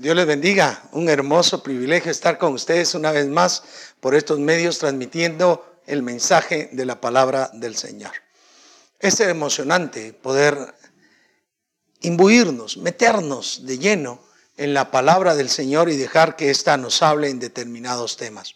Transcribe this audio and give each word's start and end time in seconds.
Dios 0.00 0.16
les 0.16 0.24
bendiga. 0.24 0.82
Un 0.92 1.10
hermoso 1.10 1.62
privilegio 1.62 2.10
estar 2.10 2.38
con 2.38 2.54
ustedes 2.54 2.94
una 2.94 3.12
vez 3.12 3.28
más 3.28 3.62
por 4.00 4.14
estos 4.14 4.38
medios 4.38 4.78
transmitiendo 4.78 5.78
el 5.86 6.02
mensaje 6.02 6.70
de 6.72 6.86
la 6.86 7.02
palabra 7.02 7.50
del 7.52 7.76
Señor. 7.76 8.12
Es 8.98 9.20
emocionante 9.20 10.14
poder 10.14 10.74
imbuirnos, 12.00 12.78
meternos 12.78 13.66
de 13.66 13.76
lleno 13.76 14.22
en 14.56 14.72
la 14.72 14.90
palabra 14.90 15.34
del 15.34 15.50
Señor 15.50 15.90
y 15.90 15.98
dejar 15.98 16.34
que 16.34 16.48
ésta 16.48 16.78
nos 16.78 17.02
hable 17.02 17.28
en 17.28 17.38
determinados 17.38 18.16
temas. 18.16 18.54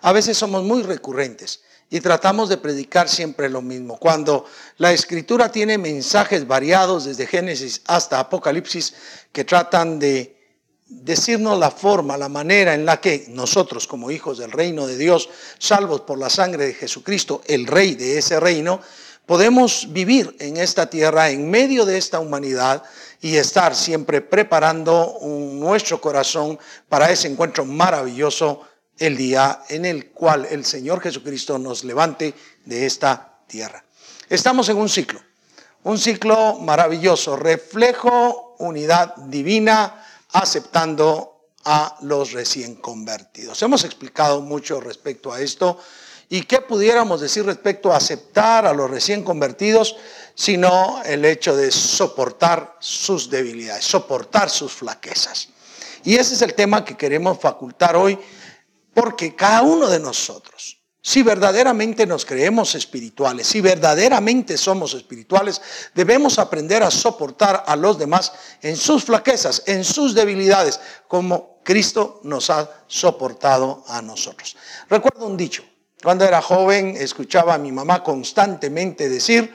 A 0.00 0.12
veces 0.12 0.38
somos 0.38 0.64
muy 0.64 0.82
recurrentes 0.84 1.64
y 1.90 2.00
tratamos 2.00 2.48
de 2.48 2.56
predicar 2.56 3.10
siempre 3.10 3.50
lo 3.50 3.60
mismo. 3.60 3.98
Cuando 3.98 4.46
la 4.78 4.94
escritura 4.94 5.52
tiene 5.52 5.76
mensajes 5.76 6.46
variados 6.46 7.04
desde 7.04 7.26
Génesis 7.26 7.82
hasta 7.84 8.20
Apocalipsis 8.20 8.94
que 9.32 9.44
tratan 9.44 9.98
de 9.98 10.37
decirnos 10.88 11.58
la 11.58 11.70
forma, 11.70 12.16
la 12.16 12.28
manera 12.28 12.74
en 12.74 12.86
la 12.86 13.00
que 13.00 13.26
nosotros 13.28 13.86
como 13.86 14.10
hijos 14.10 14.38
del 14.38 14.50
reino 14.50 14.86
de 14.86 14.96
Dios, 14.96 15.28
salvos 15.58 16.02
por 16.02 16.18
la 16.18 16.30
sangre 16.30 16.66
de 16.66 16.74
Jesucristo, 16.74 17.42
el 17.46 17.66
rey 17.66 17.94
de 17.94 18.18
ese 18.18 18.40
reino, 18.40 18.80
podemos 19.26 19.92
vivir 19.92 20.34
en 20.40 20.56
esta 20.56 20.88
tierra, 20.88 21.28
en 21.28 21.50
medio 21.50 21.84
de 21.84 21.98
esta 21.98 22.18
humanidad 22.18 22.82
y 23.20 23.36
estar 23.36 23.76
siempre 23.76 24.22
preparando 24.22 25.18
nuestro 25.22 26.00
corazón 26.00 26.58
para 26.88 27.10
ese 27.10 27.28
encuentro 27.28 27.66
maravilloso 27.66 28.62
el 28.96 29.16
día 29.16 29.62
en 29.68 29.84
el 29.84 30.10
cual 30.10 30.46
el 30.50 30.64
Señor 30.64 31.00
Jesucristo 31.00 31.58
nos 31.58 31.84
levante 31.84 32.34
de 32.64 32.86
esta 32.86 33.40
tierra. 33.46 33.84
Estamos 34.28 34.68
en 34.70 34.78
un 34.78 34.88
ciclo, 34.88 35.20
un 35.84 35.98
ciclo 35.98 36.58
maravilloso, 36.60 37.36
reflejo, 37.36 38.56
unidad 38.58 39.14
divina, 39.16 39.97
aceptando 40.32 41.52
a 41.64 41.96
los 42.02 42.32
recién 42.32 42.76
convertidos. 42.76 43.62
Hemos 43.62 43.84
explicado 43.84 44.40
mucho 44.40 44.80
respecto 44.80 45.32
a 45.32 45.40
esto 45.40 45.78
y 46.28 46.42
qué 46.42 46.60
pudiéramos 46.60 47.20
decir 47.20 47.44
respecto 47.44 47.92
a 47.92 47.96
aceptar 47.96 48.66
a 48.66 48.72
los 48.72 48.90
recién 48.90 49.22
convertidos, 49.22 49.96
sino 50.34 51.02
el 51.04 51.24
hecho 51.24 51.56
de 51.56 51.70
soportar 51.70 52.76
sus 52.80 53.30
debilidades, 53.30 53.84
soportar 53.84 54.50
sus 54.50 54.72
flaquezas. 54.72 55.48
Y 56.04 56.16
ese 56.16 56.34
es 56.34 56.42
el 56.42 56.54
tema 56.54 56.84
que 56.84 56.96
queremos 56.96 57.38
facultar 57.38 57.96
hoy 57.96 58.18
porque 58.94 59.34
cada 59.34 59.62
uno 59.62 59.88
de 59.88 60.00
nosotros, 60.00 60.77
si 61.00 61.22
verdaderamente 61.22 62.06
nos 62.06 62.24
creemos 62.24 62.74
espirituales, 62.74 63.46
si 63.46 63.60
verdaderamente 63.60 64.58
somos 64.58 64.94
espirituales, 64.94 65.60
debemos 65.94 66.38
aprender 66.38 66.82
a 66.82 66.90
soportar 66.90 67.64
a 67.66 67.76
los 67.76 67.98
demás 67.98 68.32
en 68.62 68.76
sus 68.76 69.04
flaquezas, 69.04 69.62
en 69.66 69.84
sus 69.84 70.14
debilidades, 70.14 70.80
como 71.06 71.60
Cristo 71.62 72.20
nos 72.24 72.50
ha 72.50 72.68
soportado 72.88 73.84
a 73.86 74.02
nosotros. 74.02 74.56
Recuerdo 74.90 75.26
un 75.26 75.36
dicho, 75.36 75.64
cuando 76.02 76.24
era 76.24 76.42
joven 76.42 76.96
escuchaba 76.98 77.54
a 77.54 77.58
mi 77.58 77.70
mamá 77.70 78.02
constantemente 78.02 79.08
decir 79.08 79.54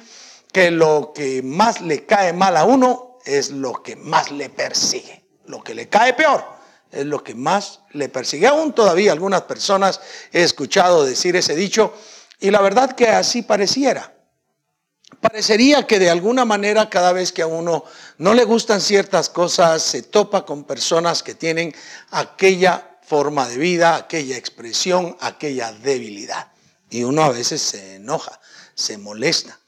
que 0.52 0.71
lo 0.71 1.11
que 1.14 1.41
más 1.44 1.81
le 1.81 2.05
cae 2.05 2.31
mal 2.31 2.55
a 2.55 2.64
uno 2.64 3.17
es 3.25 3.52
lo 3.52 3.83
que 3.83 3.95
más 3.95 4.31
le 4.31 4.49
persigue, 4.49 5.23
lo 5.47 5.64
que 5.64 5.73
le 5.73 5.89
cae 5.89 6.14
peor 6.14 6.62
es 6.94 7.05
lo 7.05 7.23
que 7.23 7.36
más 7.36 7.81
le 7.91 8.09
persigue. 8.09 8.47
Aún 8.47 8.73
todavía 8.73 9.11
algunas 9.11 9.41
personas 9.44 9.99
he 10.31 10.44
escuchado 10.44 11.05
decir 11.05 11.36
ese 11.36 11.55
dicho 11.55 11.94
y 12.39 12.52
la 12.52 12.61
verdad 12.61 12.95
que 12.95 13.08
así 13.08 13.41
pareciera. 13.41 14.13
Parecería 15.21 15.88
que 15.88 15.99
de 15.99 16.09
alguna 16.09 16.45
manera 16.45 16.89
cada 16.89 17.14
vez 17.14 17.31
que 17.31 17.41
a 17.41 17.47
uno 17.47 17.86
no 18.17 18.33
le 18.33 18.44
gustan 18.44 18.81
ciertas 18.81 19.30
cosas, 19.30 19.81
se 19.81 20.03
topa 20.03 20.45
con 20.45 20.66
personas 20.66 21.23
que 21.23 21.36
tienen 21.36 21.73
aquella 22.11 22.97
forma 23.02 23.47
de 23.47 23.58
vida, 23.58 23.95
aquella 23.95 24.38
expresión, 24.38 25.16
aquella 25.21 25.71
debilidad. 25.71 26.52
Y 26.89 27.03
uno 27.03 27.23
a 27.23 27.30
veces 27.30 27.61
se 27.61 27.95
enoja, 27.95 28.39
se 28.75 28.98
molesta. 28.98 29.59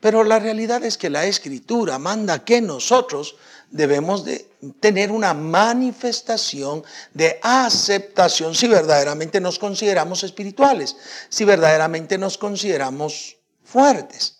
Pero 0.00 0.24
la 0.24 0.38
realidad 0.38 0.84
es 0.84 0.98
que 0.98 1.10
la 1.10 1.24
escritura 1.24 1.98
manda 1.98 2.44
que 2.44 2.60
nosotros 2.60 3.36
debemos 3.70 4.24
de 4.24 4.48
tener 4.80 5.10
una 5.10 5.34
manifestación 5.34 6.84
de 7.12 7.38
aceptación 7.42 8.54
si 8.54 8.68
verdaderamente 8.68 9.40
nos 9.40 9.58
consideramos 9.58 10.22
espirituales, 10.22 10.96
si 11.28 11.44
verdaderamente 11.44 12.18
nos 12.18 12.38
consideramos 12.38 13.36
fuertes. 13.64 14.36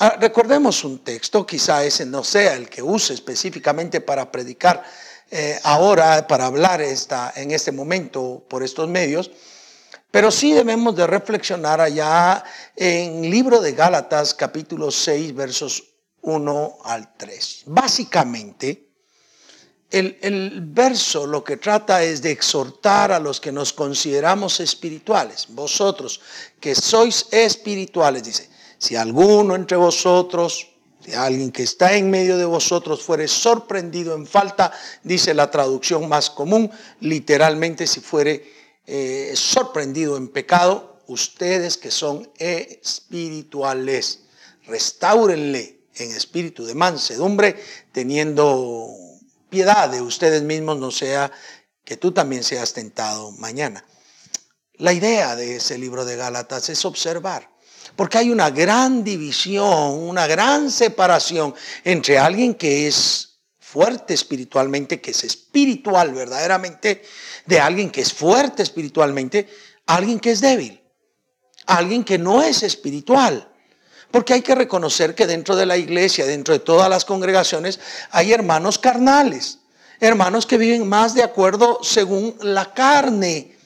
Ah, 0.00 0.16
recordemos 0.18 0.82
un 0.82 1.04
texto, 1.04 1.46
quizá 1.46 1.84
ese 1.84 2.06
no 2.06 2.24
sea 2.24 2.54
el 2.54 2.68
que 2.68 2.82
use 2.82 3.12
específicamente 3.12 4.00
para 4.00 4.32
predicar 4.32 4.82
eh, 5.30 5.60
ahora, 5.62 6.26
para 6.26 6.46
hablar 6.46 6.80
esta, 6.80 7.32
en 7.36 7.50
este 7.50 7.70
momento 7.70 8.44
por 8.48 8.62
estos 8.62 8.88
medios, 8.88 9.30
pero 10.10 10.30
sí 10.30 10.52
debemos 10.52 10.96
de 10.96 11.06
reflexionar 11.06 11.80
allá 11.80 12.42
en 12.74 13.30
libro 13.30 13.60
de 13.60 13.72
Gálatas 13.72 14.34
capítulo 14.34 14.90
6 14.90 15.34
versos 15.34 15.84
1 16.22 16.78
al 16.84 17.16
3. 17.16 17.62
Básicamente, 17.66 18.88
el, 19.90 20.18
el, 20.20 20.60
verso 20.62 21.26
lo 21.26 21.42
que 21.42 21.56
trata 21.56 22.02
es 22.02 22.22
de 22.22 22.30
exhortar 22.30 23.12
a 23.12 23.18
los 23.18 23.40
que 23.40 23.52
nos 23.52 23.72
consideramos 23.72 24.60
espirituales. 24.60 25.46
Vosotros 25.48 26.20
que 26.60 26.74
sois 26.74 27.26
espirituales, 27.30 28.22
dice, 28.24 28.50
si 28.78 28.96
alguno 28.96 29.54
entre 29.54 29.76
vosotros, 29.76 30.68
si 31.04 31.14
alguien 31.14 31.50
que 31.50 31.62
está 31.62 31.94
en 31.94 32.10
medio 32.10 32.36
de 32.36 32.44
vosotros 32.44 33.02
fuere 33.02 33.26
sorprendido 33.26 34.14
en 34.14 34.26
falta, 34.26 34.72
dice 35.02 35.34
la 35.34 35.50
traducción 35.50 36.08
más 36.08 36.30
común, 36.30 36.70
literalmente 37.00 37.86
si 37.86 38.00
fuere 38.00 38.59
eh, 38.92 39.36
sorprendido 39.36 40.16
en 40.16 40.26
pecado, 40.26 40.98
ustedes 41.06 41.76
que 41.76 41.92
son 41.92 42.28
espirituales, 42.38 44.22
restáurenle 44.66 45.78
en 45.94 46.10
espíritu 46.10 46.66
de 46.66 46.74
mansedumbre, 46.74 47.54
teniendo 47.92 48.92
piedad 49.48 49.88
de 49.88 50.02
ustedes 50.02 50.42
mismos, 50.42 50.78
no 50.78 50.90
sea 50.90 51.30
que 51.84 51.96
tú 51.96 52.10
también 52.10 52.42
seas 52.42 52.72
tentado 52.72 53.30
mañana. 53.30 53.84
La 54.74 54.92
idea 54.92 55.36
de 55.36 55.54
ese 55.54 55.78
libro 55.78 56.04
de 56.04 56.16
Gálatas 56.16 56.68
es 56.68 56.84
observar, 56.84 57.48
porque 57.94 58.18
hay 58.18 58.30
una 58.30 58.50
gran 58.50 59.04
división, 59.04 60.00
una 60.00 60.26
gran 60.26 60.68
separación 60.68 61.54
entre 61.84 62.18
alguien 62.18 62.54
que 62.54 62.88
es 62.88 63.30
fuerte 63.70 64.14
espiritualmente, 64.14 65.00
que 65.00 65.12
es 65.12 65.22
espiritual 65.22 66.12
verdaderamente, 66.12 67.04
de 67.50 67.58
alguien 67.58 67.90
que 67.90 68.00
es 68.00 68.12
fuerte 68.12 68.62
espiritualmente, 68.62 69.48
alguien 69.86 70.20
que 70.20 70.30
es 70.30 70.40
débil, 70.40 70.80
alguien 71.66 72.04
que 72.04 72.16
no 72.16 72.42
es 72.42 72.62
espiritual. 72.62 73.48
Porque 74.12 74.34
hay 74.34 74.42
que 74.42 74.54
reconocer 74.54 75.16
que 75.16 75.26
dentro 75.26 75.56
de 75.56 75.66
la 75.66 75.76
iglesia, 75.76 76.26
dentro 76.26 76.54
de 76.54 76.60
todas 76.60 76.88
las 76.88 77.04
congregaciones, 77.04 77.80
hay 78.12 78.32
hermanos 78.32 78.78
carnales, 78.78 79.58
hermanos 79.98 80.46
que 80.46 80.58
viven 80.58 80.88
más 80.88 81.14
de 81.14 81.24
acuerdo 81.24 81.80
según 81.82 82.36
la 82.40 82.72
carne. 82.72 83.56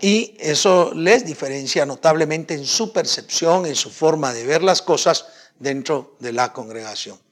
Y 0.00 0.36
eso 0.38 0.92
les 0.94 1.24
diferencia 1.24 1.84
notablemente 1.84 2.54
en 2.54 2.64
su 2.64 2.92
percepción, 2.92 3.66
en 3.66 3.74
su 3.74 3.90
forma 3.90 4.32
de 4.32 4.46
ver 4.46 4.62
las 4.62 4.82
cosas 4.82 5.26
dentro 5.58 6.16
de 6.20 6.32
la 6.32 6.52
congregación. 6.52 7.23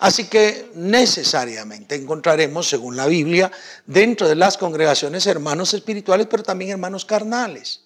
Así 0.00 0.28
que 0.28 0.70
necesariamente 0.74 1.94
encontraremos, 1.94 2.66
según 2.66 2.96
la 2.96 3.06
Biblia, 3.06 3.52
dentro 3.86 4.26
de 4.26 4.34
las 4.34 4.56
congregaciones 4.56 5.26
hermanos 5.26 5.74
espirituales, 5.74 6.26
pero 6.28 6.42
también 6.42 6.70
hermanos 6.70 7.04
carnales. 7.04 7.82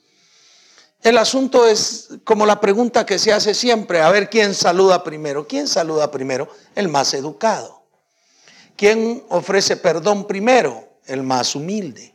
El 1.03 1.19
asunto 1.19 1.67
es 1.67 2.11
como 2.23 2.47
la 2.47 2.61
pregunta 2.61 3.05
que 3.05 3.19
se 3.19 3.33
hace 3.33 3.53
siempre, 3.53 4.01
a 4.01 4.11
ver 4.11 4.31
quién 4.31 4.55
saluda 4.55 5.03
primero. 5.03 5.49
¿Quién 5.49 5.67
saluda 5.67 6.13
primero? 6.13 6.49
El 6.77 6.89
más 6.89 7.13
educado. 7.15 7.83
¿Quién 8.77 9.25
ofrece 9.29 9.77
perdón 9.77 10.29
primero? 10.29 10.89
El 11.07 11.25
más 11.25 11.57
humilde. 11.57 12.14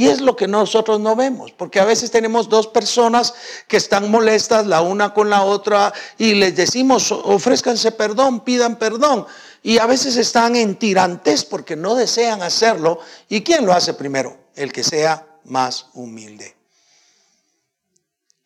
Y 0.00 0.08
es 0.08 0.22
lo 0.22 0.34
que 0.34 0.48
nosotros 0.48 0.98
no 0.98 1.14
vemos, 1.14 1.52
porque 1.52 1.78
a 1.78 1.84
veces 1.84 2.10
tenemos 2.10 2.48
dos 2.48 2.66
personas 2.66 3.34
que 3.68 3.76
están 3.76 4.10
molestas 4.10 4.66
la 4.66 4.80
una 4.80 5.12
con 5.12 5.28
la 5.28 5.42
otra 5.42 5.92
y 6.16 6.32
les 6.32 6.56
decimos, 6.56 7.12
ofrézcanse 7.12 7.92
perdón, 7.92 8.40
pidan 8.40 8.76
perdón. 8.76 9.26
Y 9.62 9.76
a 9.76 9.84
veces 9.84 10.16
están 10.16 10.56
en 10.56 10.76
tirantes 10.76 11.44
porque 11.44 11.76
no 11.76 11.94
desean 11.96 12.40
hacerlo. 12.40 13.00
¿Y 13.28 13.42
quién 13.42 13.66
lo 13.66 13.74
hace 13.74 13.92
primero? 13.92 14.38
El 14.54 14.72
que 14.72 14.84
sea 14.84 15.26
más 15.44 15.88
humilde. 15.92 16.59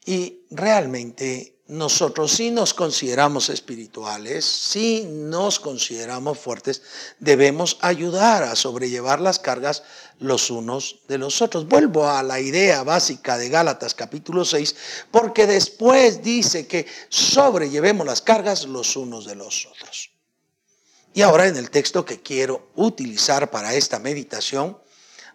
Y 0.05 0.43
realmente 0.51 1.55
nosotros 1.67 2.33
si 2.33 2.51
nos 2.51 2.75
consideramos 2.75 3.49
espirituales, 3.49 4.45
si 4.45 5.05
nos 5.05 5.59
consideramos 5.59 6.39
fuertes, 6.39 6.83
debemos 7.19 7.79
ayudar 7.81 8.43
a 8.43 8.55
sobrellevar 8.55 9.21
las 9.21 9.39
cargas 9.39 9.83
los 10.19 10.51
unos 10.51 11.01
de 11.09 11.17
los 11.17 11.41
otros. 11.41 11.67
Vuelvo 11.67 12.07
a 12.07 12.23
la 12.23 12.39
idea 12.39 12.83
básica 12.83 13.39
de 13.39 13.49
Gálatas 13.49 13.95
capítulo 13.95 14.45
6, 14.45 14.77
porque 15.11 15.47
después 15.47 16.23
dice 16.23 16.67
que 16.67 16.87
sobrellevemos 17.09 18.07
las 18.07 18.21
cargas 18.21 18.67
los 18.67 18.95
unos 18.97 19.25
de 19.25 19.37
los 19.37 19.65
otros. 19.65 20.11
Y 21.15 21.23
ahora 21.23 21.47
en 21.47 21.57
el 21.57 21.71
texto 21.71 22.05
que 22.05 22.21
quiero 22.21 22.73
utilizar 22.75 23.51
para 23.51 23.73
esta 23.75 23.99
meditación, 24.01 24.77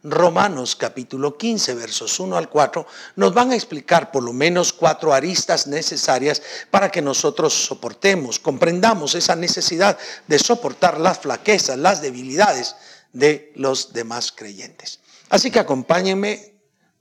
Romanos 0.03 0.75
capítulo 0.75 1.37
15, 1.37 1.73
versos 1.75 2.19
1 2.19 2.37
al 2.37 2.49
4, 2.49 2.85
nos 3.17 3.33
van 3.33 3.51
a 3.51 3.55
explicar 3.55 4.11
por 4.11 4.23
lo 4.23 4.33
menos 4.33 4.71
cuatro 4.71 5.13
aristas 5.13 5.67
necesarias 5.67 6.41
para 6.71 6.89
que 6.89 7.01
nosotros 7.01 7.53
soportemos, 7.53 8.39
comprendamos 8.39 9.15
esa 9.15 9.35
necesidad 9.35 9.97
de 10.27 10.39
soportar 10.39 10.99
las 10.99 11.19
flaquezas, 11.19 11.77
las 11.77 12.01
debilidades 12.01 12.75
de 13.13 13.51
los 13.55 13.93
demás 13.93 14.31
creyentes. 14.31 14.99
Así 15.29 15.51
que 15.51 15.59
acompáñenme, 15.59 16.55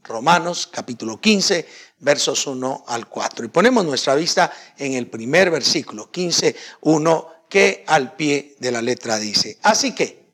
Romanos 0.04 0.66
capítulo 0.66 1.20
15, 1.20 1.66
versos 2.00 2.46
1 2.46 2.84
al 2.86 3.08
4. 3.08 3.44
Y 3.44 3.48
ponemos 3.48 3.84
nuestra 3.84 4.14
vista 4.14 4.50
en 4.76 4.94
el 4.94 5.06
primer 5.06 5.50
versículo, 5.50 6.10
15, 6.10 6.56
1, 6.80 7.28
que 7.48 7.84
al 7.86 8.14
pie 8.16 8.56
de 8.58 8.72
la 8.72 8.82
letra 8.82 9.18
dice. 9.18 9.58
Así 9.62 9.94
que, 9.94 10.27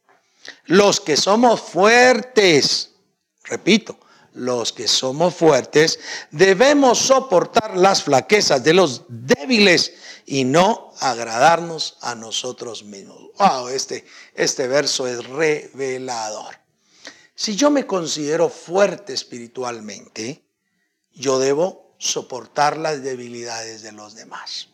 los 0.67 1.01
que 1.01 1.17
somos 1.17 1.61
fuertes, 1.61 2.91
repito, 3.45 3.99
los 4.35 4.73
que 4.73 4.89
somos 4.89 5.35
fuertes, 5.35 5.99
debemos 6.31 6.99
soportar 6.99 7.77
las 7.77 8.03
flaquezas 8.03 8.63
de 8.65 8.75
los 8.75 9.03
débiles 9.09 9.95
y 10.27 10.45
no 10.45 10.93
agradarnos 11.01 11.99
a 12.01 12.15
nosotros 12.15 12.85
mismos. 12.85 13.31
Wow, 13.39 13.69
este, 13.69 14.05
este 14.35 14.67
verso 14.67 15.07
es 15.07 15.25
revelador. 15.27 16.57
Si 17.35 17.57
yo 17.57 17.71
me 17.71 17.87
considero 17.87 18.49
fuerte 18.49 19.13
espiritualmente, 19.13 20.45
yo 21.13 21.39
debo 21.39 21.95
soportar 21.99 22.77
las 22.77 23.03
debilidades 23.03 23.83
de 23.83 23.93
los 23.93 24.15
demás. 24.15 24.69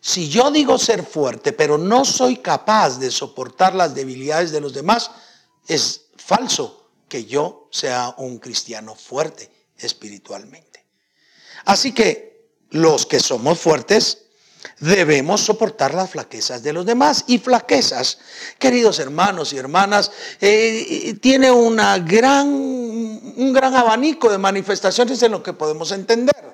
Si 0.00 0.28
yo 0.28 0.50
digo 0.50 0.78
ser 0.78 1.04
fuerte, 1.04 1.52
pero 1.52 1.76
no 1.76 2.04
soy 2.04 2.38
capaz 2.38 2.98
de 2.98 3.10
soportar 3.10 3.74
las 3.74 3.94
debilidades 3.94 4.50
de 4.50 4.60
los 4.60 4.72
demás, 4.72 5.10
es 5.66 6.06
falso 6.16 6.90
que 7.08 7.26
yo 7.26 7.68
sea 7.70 8.14
un 8.18 8.38
cristiano 8.38 8.94
fuerte 8.94 9.50
espiritualmente. 9.76 10.84
Así 11.64 11.92
que 11.92 12.48
los 12.70 13.04
que 13.04 13.20
somos 13.20 13.58
fuertes 13.58 14.26
debemos 14.78 15.40
soportar 15.42 15.94
las 15.94 16.10
flaquezas 16.10 16.62
de 16.62 16.72
los 16.72 16.86
demás. 16.86 17.24
Y 17.26 17.38
flaquezas, 17.38 18.18
queridos 18.58 18.98
hermanos 18.98 19.52
y 19.52 19.58
hermanas, 19.58 20.10
eh, 20.40 21.14
tiene 21.20 21.50
una 21.50 21.98
gran, 21.98 22.48
un 22.48 23.52
gran 23.52 23.74
abanico 23.74 24.30
de 24.30 24.38
manifestaciones 24.38 25.22
en 25.22 25.32
lo 25.32 25.42
que 25.42 25.52
podemos 25.52 25.92
entender. 25.92 26.49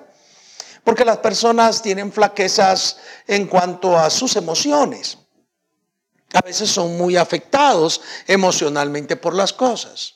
Porque 0.87 1.03
las 1.03 1.17
personas 1.17 1.81
tienen 1.81 2.13
flaquezas 2.13 2.95
en 3.27 3.47
cuanto 3.47 3.99
a 3.99 4.09
sus 4.09 4.37
emociones. 4.37 5.17
A 6.31 6.39
veces 6.39 6.69
son 6.69 6.97
muy 6.97 7.17
afectados 7.17 7.99
emocionalmente 8.25 9.17
por 9.17 9.35
las 9.35 9.51
cosas. 9.51 10.13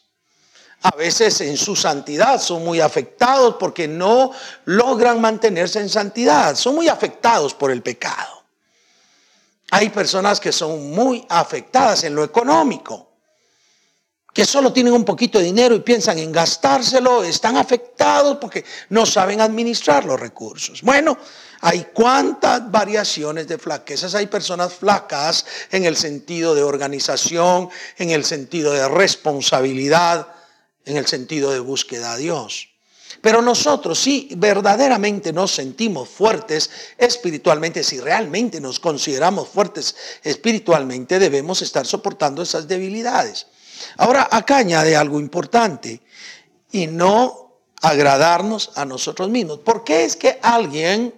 A 0.83 0.91
veces 0.95 1.41
en 1.41 1.57
su 1.57 1.75
santidad 1.75 2.39
son 2.39 2.63
muy 2.63 2.79
afectados 2.79 3.57
porque 3.59 3.85
no 3.85 4.31
logran 4.63 5.19
mantenerse 5.19 5.81
en 5.81 5.89
santidad. 5.89 6.55
Son 6.55 6.73
muy 6.73 6.87
afectados 6.87 7.53
por 7.53 7.69
el 7.69 7.81
pecado. 7.81 8.45
Hay 9.71 9.89
personas 9.89 10.39
que 10.39 10.53
son 10.53 10.89
muy 10.91 11.25
afectadas 11.27 12.05
en 12.05 12.15
lo 12.15 12.23
económico 12.23 13.10
que 14.33 14.45
solo 14.45 14.71
tienen 14.71 14.93
un 14.93 15.03
poquito 15.03 15.39
de 15.39 15.45
dinero 15.45 15.75
y 15.75 15.81
piensan 15.81 16.17
en 16.17 16.31
gastárselo, 16.31 17.23
están 17.23 17.57
afectados 17.57 18.37
porque 18.39 18.63
no 18.89 19.05
saben 19.05 19.41
administrar 19.41 20.05
los 20.05 20.19
recursos. 20.19 20.81
Bueno, 20.81 21.17
hay 21.61 21.87
cuántas 21.93 22.71
variaciones 22.71 23.47
de 23.47 23.57
flaquezas. 23.57 24.15
Hay 24.15 24.27
personas 24.27 24.73
flacas 24.73 25.45
en 25.71 25.85
el 25.85 25.95
sentido 25.95 26.55
de 26.55 26.63
organización, 26.63 27.69
en 27.97 28.09
el 28.09 28.23
sentido 28.23 28.71
de 28.73 28.87
responsabilidad, 28.87 30.27
en 30.85 30.97
el 30.97 31.05
sentido 31.05 31.51
de 31.51 31.59
búsqueda 31.59 32.13
a 32.13 32.17
Dios. 32.17 32.69
Pero 33.21 33.41
nosotros, 33.41 33.99
si 33.99 34.29
verdaderamente 34.37 35.33
nos 35.33 35.51
sentimos 35.51 36.09
fuertes 36.09 36.69
espiritualmente, 36.97 37.83
si 37.83 37.99
realmente 37.99 38.59
nos 38.59 38.79
consideramos 38.79 39.49
fuertes 39.49 39.95
espiritualmente, 40.23 41.19
debemos 41.19 41.61
estar 41.61 41.85
soportando 41.85 42.41
esas 42.41 42.67
debilidades. 42.67 43.47
Ahora, 43.97 44.27
acá 44.31 44.57
añade 44.57 44.95
algo 44.95 45.19
importante 45.19 46.01
y 46.71 46.87
no 46.87 47.59
agradarnos 47.81 48.71
a 48.75 48.85
nosotros 48.85 49.29
mismos. 49.29 49.59
¿Por 49.59 49.83
qué 49.83 50.05
es 50.05 50.15
que 50.15 50.39
alguien 50.41 51.15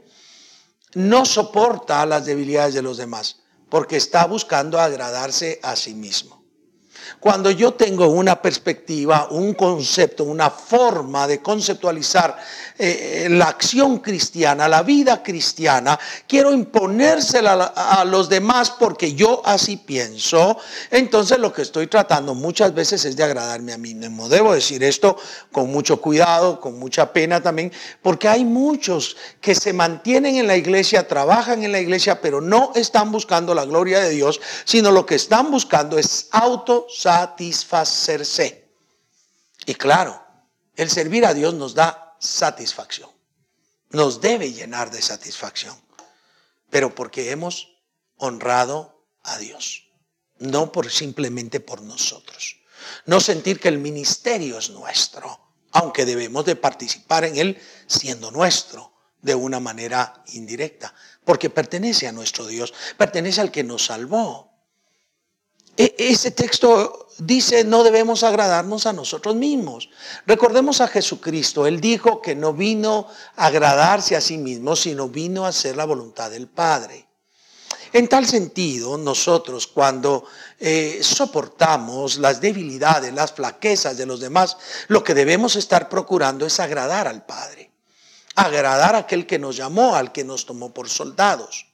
no 0.94 1.25
soporta 1.25 2.06
las 2.06 2.25
debilidades 2.25 2.74
de 2.74 2.81
los 2.81 2.98
demás? 2.98 3.38
Porque 3.69 3.98
está 3.98 4.25
buscando 4.25 4.80
agradarse 4.80 5.60
a 5.63 5.75
sí 5.75 5.94
mismo. 5.94 6.43
Cuando 7.19 7.51
yo 7.51 7.74
tengo 7.74 8.07
una 8.07 8.42
perspectiva, 8.42 9.27
un 9.31 9.54
concepto, 9.54 10.24
una 10.24 10.50
forma 10.50 11.27
de 11.27 11.42
conceptualizar 11.42 12.38
eh, 12.77 13.27
la 13.30 13.45
acción 13.45 14.00
cristiana, 14.00 14.68
la 14.68 14.83
vida 14.83 15.24
cristiana, 15.24 16.00
quiero 16.27 16.51
imponérsela 16.51 17.74
a, 17.75 18.04
los 18.04 18.30
demás 18.30 18.71
porque 18.71 19.13
yo 19.13 19.42
así 19.45 19.77
pienso, 19.77 20.57
entonces 20.92 21.38
lo 21.39 21.54
que 21.54 21.62
estoy 21.62 21.88
tratando 21.88 22.33
muchas 22.33 22.74
veces 22.74 23.06
es 23.06 23.16
de 23.16 23.24
agradarme 23.24 23.74
a 23.74 23.77
mí 23.77 23.94
mismo. 23.94 24.27
Debo 24.27 24.54
decir 24.54 24.83
esto 24.83 25.18
con 25.51 25.71
mucho 25.71 26.01
cuidado, 26.01 26.59
con 26.59 26.80
mucha 26.80 27.13
pena 27.13 27.42
también, 27.42 27.71
porque 28.01 28.27
hay 28.27 28.44
muchos 28.44 29.16
que 29.39 29.56
se 29.56 29.71
mantienen 29.71 30.36
en 30.36 30.48
la 30.48 30.57
iglesia, 30.57 31.07
trabajan 31.07 31.63
en 31.63 31.71
la 31.71 31.80
iglesia, 31.80 32.21
pero 32.21 32.42
no 32.42 32.71
están 32.75 33.12
buscando 33.12 33.54
la 33.54 33.66
gloria 33.66 34.00
de 34.00 34.09
Dios, 34.09 34.42
sino 34.66 34.92
lo 34.92 35.06
que 35.06 35.16
están 35.16 35.51
buscando 35.51 35.98
es 35.98 36.27
auto 36.31 36.88
satisfacerse. 37.03 38.71
Y 39.65 39.75
claro, 39.75 40.25
el 40.77 40.89
servir 40.89 41.25
a 41.25 41.33
Dios 41.33 41.53
nos 41.53 41.73
da 41.73 42.15
satisfacción. 42.19 43.09
Nos 43.89 44.21
debe 44.21 44.53
llenar 44.53 44.89
de 44.89 45.01
satisfacción. 45.01 45.75
Pero 46.69 46.95
porque 46.95 47.31
hemos 47.31 47.75
honrado 48.15 49.05
a 49.21 49.38
Dios. 49.38 49.89
No 50.39 50.71
por 50.71 50.89
simplemente 50.89 51.59
por 51.59 51.81
nosotros. 51.81 52.61
No 53.06 53.19
sentir 53.19 53.59
que 53.59 53.67
el 53.67 53.79
ministerio 53.79 54.57
es 54.57 54.69
nuestro, 54.69 55.39
aunque 55.71 56.06
debemos 56.06 56.45
de 56.45 56.56
participar 56.56 57.25
en 57.25 57.38
él 57.38 57.61
siendo 57.85 58.31
nuestro 58.31 58.94
de 59.21 59.35
una 59.35 59.59
manera 59.59 60.23
indirecta, 60.27 60.94
porque 61.25 61.49
pertenece 61.49 62.07
a 62.07 62.11
nuestro 62.13 62.45
Dios, 62.45 62.73
pertenece 62.97 63.41
al 63.41 63.51
que 63.51 63.63
nos 63.63 63.85
salvó. 63.85 64.52
E, 65.77 65.95
ese 65.97 66.31
texto 66.31 67.07
dice 67.17 67.63
no 67.63 67.83
debemos 67.83 68.23
agradarnos 68.23 68.85
a 68.85 68.93
nosotros 68.93 69.35
mismos. 69.35 69.89
Recordemos 70.25 70.81
a 70.81 70.87
Jesucristo. 70.87 71.65
Él 71.65 71.81
dijo 71.81 72.21
que 72.21 72.35
no 72.35 72.53
vino 72.53 73.07
a 73.35 73.47
agradarse 73.47 74.15
a 74.15 74.21
sí 74.21 74.37
mismo, 74.37 74.75
sino 74.75 75.09
vino 75.09 75.45
a 75.45 75.49
hacer 75.49 75.75
la 75.75 75.85
voluntad 75.85 76.31
del 76.31 76.47
Padre. 76.47 77.07
En 77.92 78.07
tal 78.07 78.25
sentido, 78.25 78.97
nosotros 78.97 79.68
cuando 79.68 80.25
eh, 80.59 80.99
soportamos 81.03 82.18
las 82.18 82.42
debilidades, 82.42 83.13
las 83.13 83.33
flaquezas 83.33 83.95
de 83.97 84.07
los 84.07 84.19
demás, 84.19 84.57
lo 84.87 85.03
que 85.03 85.13
debemos 85.13 85.56
estar 85.56 85.89
procurando 85.89 86.45
es 86.45 86.59
agradar 86.59 87.07
al 87.07 87.23
Padre. 87.23 87.71
Agradar 88.35 88.95
a 88.95 88.99
aquel 88.99 89.27
que 89.27 89.37
nos 89.37 89.56
llamó, 89.56 89.95
al 89.95 90.11
que 90.11 90.23
nos 90.23 90.47
tomó 90.47 90.73
por 90.73 90.89
soldados. 90.89 91.68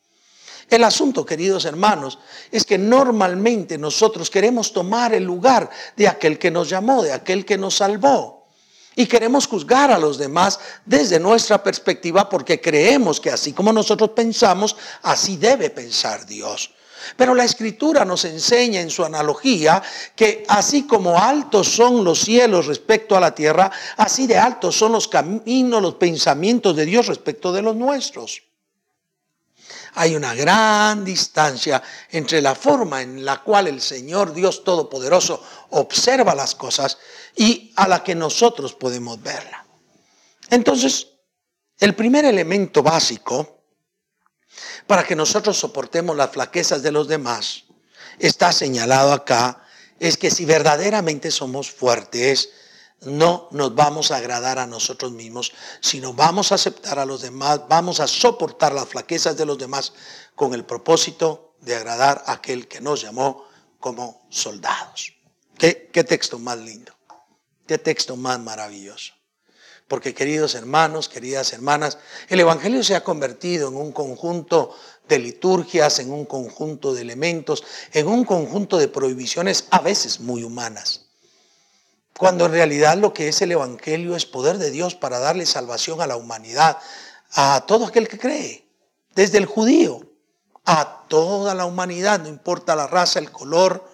El 0.70 0.84
asunto, 0.84 1.26
queridos 1.26 1.66
hermanos, 1.66 2.20
es 2.52 2.64
que 2.64 2.78
normalmente 2.78 3.78
nosotros 3.78 4.30
queremos 4.30 4.72
tomar 4.72 5.14
el 5.14 5.24
lugar 5.24 5.70
de 5.98 6.08
aquel 6.08 6.38
que 6.38 6.52
nos 6.52 6.70
llamó, 6.70 7.02
de 7.02 7.12
aquel 7.12 7.44
que 7.44 7.58
nos 7.58 7.78
salvó. 7.78 8.48
Y 8.96 9.08
queremos 9.08 9.48
juzgar 9.48 9.92
a 9.92 9.98
los 9.98 10.18
demás 10.18 10.60
desde 10.86 11.20
nuestra 11.20 11.64
perspectiva 11.64 12.30
porque 12.30 12.62
creemos 12.62 13.20
que 13.20 13.32
así 13.32 13.54
como 13.54 13.74
nosotros 13.74 14.12
pensamos, 14.12 14.76
así 15.02 15.38
debe 15.38 15.72
pensar 15.72 16.26
Dios. 16.26 16.72
Pero 17.16 17.34
la 17.34 17.46
escritura 17.46 18.06
nos 18.06 18.26
enseña 18.26 18.82
en 18.82 18.90
su 18.90 19.04
analogía 19.04 19.82
que 20.16 20.44
así 20.50 20.86
como 20.86 21.18
altos 21.18 21.70
son 21.70 22.04
los 22.04 22.20
cielos 22.20 22.68
respecto 22.68 23.16
a 23.16 23.22
la 23.22 23.34
tierra, 23.34 23.72
así 23.98 24.28
de 24.28 24.38
altos 24.38 24.78
son 24.78 24.92
los 24.92 25.08
caminos, 25.08 25.82
los 25.82 25.96
pensamientos 25.96 26.76
de 26.76 26.86
Dios 26.86 27.08
respecto 27.08 27.54
de 27.54 27.62
los 27.62 27.76
nuestros 27.76 28.49
hay 30.00 30.16
una 30.16 30.34
gran 30.34 31.04
distancia 31.04 31.84
entre 32.10 32.42
la 32.42 32.56
forma 32.56 33.02
en 33.02 33.26
la 33.26 33.44
cual 33.44 33.68
el 33.68 33.82
Señor 33.82 34.34
Dios 34.34 34.64
Todopoderoso 34.64 35.44
observa 35.72 36.34
las 36.34 36.56
cosas 36.56 36.98
y 37.36 37.74
a 37.76 37.86
la 37.86 38.02
que 38.02 38.16
nosotros 38.16 38.74
podemos 38.76 39.22
verla. 39.22 39.66
Entonces, 40.50 41.08
el 41.80 41.96
primer 41.96 42.24
elemento 42.24 42.82
básico 42.82 43.60
para 44.88 45.04
que 45.04 45.18
nosotros 45.18 45.58
soportemos 45.58 46.16
las 46.16 46.32
flaquezas 46.32 46.82
de 46.82 46.94
los 46.94 47.10
demás 47.10 47.66
está 48.20 48.54
señalado 48.54 49.12
acá, 49.12 49.66
es 50.00 50.16
que 50.16 50.32
si 50.32 50.46
verdaderamente 50.46 51.30
somos 51.30 51.72
fuertes, 51.72 52.52
no 53.02 53.48
nos 53.52 53.74
vamos 53.76 54.12
a 54.12 54.18
agradar 54.18 54.60
a 54.60 54.68
nosotros 54.68 55.12
mismos, 55.12 55.54
sino 55.80 56.14
vamos 56.14 56.52
a 56.52 56.56
aceptar 56.56 57.00
a 57.00 57.06
los 57.06 57.22
demás, 57.22 57.62
vamos 57.70 58.00
a 58.00 58.08
soportar 58.08 58.74
las 58.74 58.88
flaquezas 58.90 59.38
de 59.38 59.46
los 59.46 59.58
demás 59.58 59.94
con 60.36 60.54
el 60.54 60.66
propósito 60.66 61.56
de 61.62 61.76
agradar 61.76 62.24
a 62.26 62.34
aquel 62.34 62.68
que 62.68 62.82
nos 62.82 63.02
llamó 63.02 63.46
como 63.80 64.26
soldados. 64.30 65.14
¿Qué, 65.58 66.04
texto 66.04 66.40
más 66.40 66.58
lindo? 66.58 66.94
¿Qué 67.68 67.78
texto 67.78 68.16
más 68.16 68.40
maravilloso? 68.40 69.14
Porque 69.88 70.14
queridos 70.14 70.56
hermanos, 70.56 71.10
queridas 71.10 71.52
hermanas, 71.52 71.98
el 72.30 72.40
Evangelio 72.40 72.84
se 72.84 72.96
ha 72.96 73.04
convertido 73.04 73.70
en 73.70 73.76
un 73.76 73.92
conjunto 73.92 74.76
de 75.08 75.20
liturgias, 75.20 76.00
en 76.00 76.12
un 76.12 76.26
conjunto 76.26 76.94
de 76.94 77.02
elementos, 77.02 77.64
en 77.92 78.08
un 78.08 78.24
conjunto 78.24 78.78
de 78.78 78.88
prohibiciones 78.88 79.66
a 79.72 79.80
veces 79.80 80.20
muy 80.20 80.44
humanas. 80.44 81.09
Cuando 82.20 82.48
en 82.48 82.52
realidad 82.52 82.98
lo 82.98 83.14
que 83.14 83.30
es 83.30 83.42
el 83.42 83.54
Evangelio 83.54 84.14
es 84.14 84.26
poder 84.26 84.58
de 84.58 84.72
Dios 84.72 84.94
para 84.94 85.20
darle 85.20 85.46
salvación 85.46 86.02
a 86.02 86.06
la 86.06 86.18
humanidad, 86.18 86.78
a 87.32 87.64
todo 87.66 87.86
aquel 87.86 88.10
que 88.10 88.20
cree, 88.20 88.68
desde 89.16 89.38
el 89.38 89.46
judío 89.46 90.02
a 90.66 91.06
toda 91.08 91.56
la 91.56 91.64
humanidad, 91.64 92.20
no 92.20 92.28
importa 92.28 92.76
la 92.76 92.88
raza, 92.88 93.20
el 93.20 93.32
color, 93.32 93.90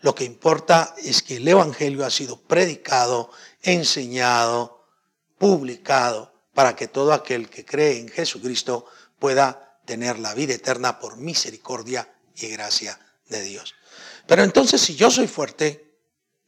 lo 0.00 0.14
que 0.14 0.24
importa 0.24 0.94
es 0.96 1.22
que 1.22 1.36
el 1.36 1.46
Evangelio 1.46 2.06
ha 2.06 2.10
sido 2.10 2.40
predicado, 2.40 3.30
enseñado, 3.60 4.86
publicado, 5.36 6.32
para 6.54 6.74
que 6.74 6.88
todo 6.88 7.12
aquel 7.12 7.50
que 7.50 7.66
cree 7.66 7.98
en 7.98 8.08
Jesucristo 8.08 8.86
pueda 9.18 9.78
tener 9.84 10.18
la 10.18 10.32
vida 10.32 10.54
eterna 10.54 10.98
por 10.98 11.18
misericordia 11.18 12.10
y 12.34 12.48
gracia 12.48 12.98
de 13.28 13.42
Dios. 13.42 13.74
Pero 14.26 14.42
entonces 14.42 14.80
si 14.80 14.96
yo 14.96 15.10
soy 15.10 15.26
fuerte, 15.26 15.98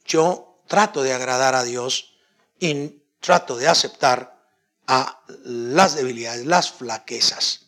yo 0.03 0.50
trato 0.71 1.03
de 1.03 1.11
agradar 1.11 1.53
a 1.53 1.65
Dios 1.65 2.13
y 2.57 3.01
trato 3.19 3.57
de 3.57 3.67
aceptar 3.67 4.41
a 4.87 5.21
las 5.43 5.95
debilidades, 5.95 6.45
las 6.45 6.71
flaquezas 6.71 7.65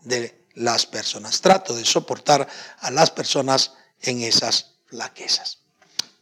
de 0.00 0.46
las 0.54 0.86
personas. 0.86 1.42
Trato 1.42 1.76
de 1.76 1.84
soportar 1.84 2.48
a 2.78 2.90
las 2.90 3.10
personas 3.10 3.74
en 4.00 4.22
esas 4.22 4.76
flaquezas. 4.86 5.58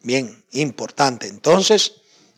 Bien, 0.01 0.45
importante. 0.51 1.29
Entonces, 1.29 1.93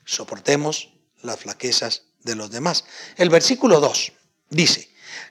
soportemos 0.05 0.93
las 1.23 1.41
flaquezas 1.41 2.03
de 2.23 2.35
los 2.35 2.51
demás. 2.51 2.85
El 3.17 3.31
versículo 3.31 3.81
2 3.81 4.13
dice, 4.51 4.91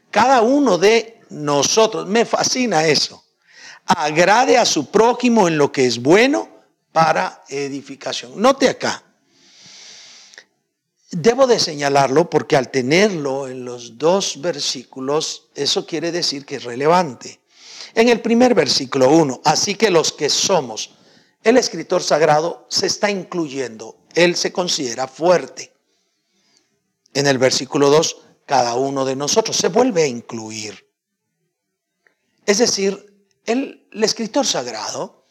cada 0.09 0.41
uno 0.41 0.79
de 0.79 1.21
nosotros, 1.29 2.07
me 2.07 2.25
fascina 2.25 2.87
eso, 2.87 3.23
agrade 3.85 4.57
a 4.57 4.65
su 4.65 4.89
prójimo 4.89 5.47
en 5.47 5.59
lo 5.59 5.71
que 5.71 5.85
es 5.85 6.01
bueno 6.01 6.54
para 6.95 7.43
edificación. 7.49 8.41
Note 8.41 8.69
acá, 8.69 9.03
Debo 11.11 11.45
de 11.45 11.59
señalarlo 11.59 12.29
porque 12.29 12.57
al 12.57 12.71
tenerlo 12.71 13.47
en 13.47 13.63
los 13.63 13.97
dos 13.97 14.41
versículos, 14.41 15.47
eso 15.55 15.85
quiere 15.85 16.11
decir 16.11 16.45
que 16.45 16.57
es 16.57 16.63
relevante. 16.63 17.39
En 17.93 18.09
el 18.09 18.21
primer 18.21 18.53
versículo 18.53 19.09
1, 19.09 19.41
así 19.45 19.75
que 19.75 19.91
los 19.91 20.11
que 20.11 20.29
somos, 20.29 20.95
el 21.43 21.57
escritor 21.57 22.01
sagrado 22.01 22.65
se 22.69 22.87
está 22.87 23.09
incluyendo, 23.09 23.97
él 24.13 24.35
se 24.35 24.51
considera 24.51 25.07
fuerte. 25.07 25.73
En 27.13 27.27
el 27.27 27.37
versículo 27.37 27.89
2, 27.89 28.17
cada 28.45 28.75
uno 28.75 29.05
de 29.05 29.15
nosotros 29.15 29.55
se 29.55 29.69
vuelve 29.69 30.03
a 30.03 30.07
incluir. 30.07 30.85
Es 32.45 32.57
decir, 32.57 33.27
el, 33.45 33.87
el 33.91 34.03
escritor 34.03 34.45
sagrado 34.45 35.24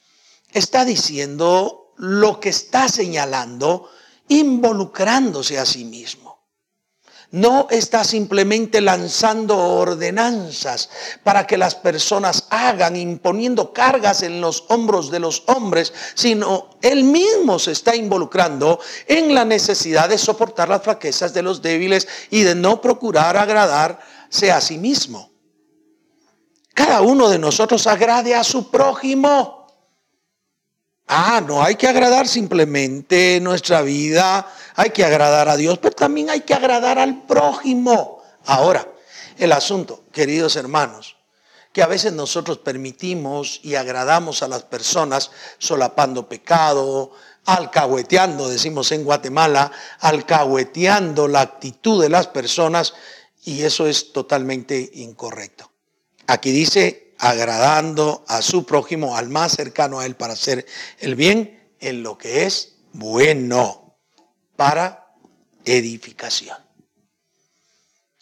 está 0.55 0.85
diciendo 0.85 1.93
lo 1.97 2.41
que 2.41 2.49
está 2.49 2.89
señalando 2.89 3.91
involucrándose 4.29 5.59
a 5.59 5.67
sí 5.67 5.85
mismo. 5.85 6.35
No 7.31 7.67
está 7.69 8.05
simplemente 8.05 8.81
lanzando 8.81 9.59
ordenanzas 9.59 10.89
para 11.25 11.49
que 11.49 11.59
las 11.59 11.75
personas 11.75 12.47
hagan, 12.51 12.95
imponiendo 12.95 13.73
cargas 13.73 14.23
en 14.23 14.41
los 14.41 14.65
hombros 14.69 15.11
de 15.11 15.19
los 15.19 15.43
hombres, 15.47 15.93
sino 16.15 16.71
él 16.81 17.03
mismo 17.03 17.59
se 17.59 17.73
está 17.73 17.97
involucrando 17.97 18.79
en 19.09 19.35
la 19.35 19.45
necesidad 19.45 20.09
de 20.09 20.17
soportar 20.17 20.69
las 20.69 20.83
fraquezas 20.83 21.35
de 21.35 21.43
los 21.43 21.61
débiles 21.61 22.07
y 22.31 22.43
de 22.43 22.55
no 22.55 22.81
procurar 22.81 23.37
agradarse 23.37 24.53
a 24.53 24.61
sí 24.61 24.79
mismo. 24.79 25.33
Cada 26.73 27.01
uno 27.01 27.29
de 27.29 27.41
nosotros 27.41 27.87
agrade 27.89 28.37
a 28.37 28.45
su 28.45 28.71
prójimo. 28.71 29.64
Ah, 31.07 31.43
no 31.47 31.63
hay 31.63 31.77
que 31.77 31.87
agradar 31.87 32.27
simplemente 32.27 33.39
nuestra 33.41 33.83
vida, 33.83 34.51
hay 34.75 34.91
que 34.91 35.05
agradar 35.05 35.49
a 35.49 35.57
Dios, 35.57 35.79
pero 35.79 35.95
también 35.95 36.31
hay 36.31 36.41
que 36.41 36.55
agradar 36.55 36.99
al 36.99 37.23
prójimo. 37.25 38.23
Ahora, 38.47 38.89
el 39.37 39.53
asunto, 39.53 40.05
queridos 40.13 40.57
hermanos, 40.57 41.17
que 41.73 41.83
a 41.83 41.87
veces 41.87 42.13
nosotros 42.13 42.59
permitimos 42.59 43.61
y 43.63 43.75
agradamos 43.75 44.43
a 44.43 44.49
las 44.49 44.63
personas 44.63 45.31
solapando 45.59 46.29
pecado, 46.29 47.11
alcahueteando, 47.45 48.49
decimos 48.49 48.91
en 48.93 49.05
Guatemala, 49.05 49.73
alcahueteando 50.01 51.29
la 51.29 51.43
actitud 51.43 52.01
de 52.01 52.09
las 52.09 52.29
personas 52.29 52.95
y 53.45 53.63
eso 53.63 53.87
es 53.87 54.13
totalmente 54.13 54.91
incorrecto. 54.95 55.71
Aquí 56.27 56.51
dice 56.51 57.04
agradando 57.19 58.25
a 58.29 58.43
su 58.43 58.67
prójimo, 58.67 59.17
al 59.17 59.29
más 59.29 59.53
cercano 59.53 60.01
a 60.01 60.07
él, 60.07 60.17
para 60.17 60.35
hacer 60.35 60.67
el 60.99 61.15
bien 61.15 61.71
en 61.81 62.03
lo 62.03 62.19
que 62.19 62.45
es 62.45 62.77
bueno, 62.93 63.99
para 64.57 65.13
edificación. 65.65 66.57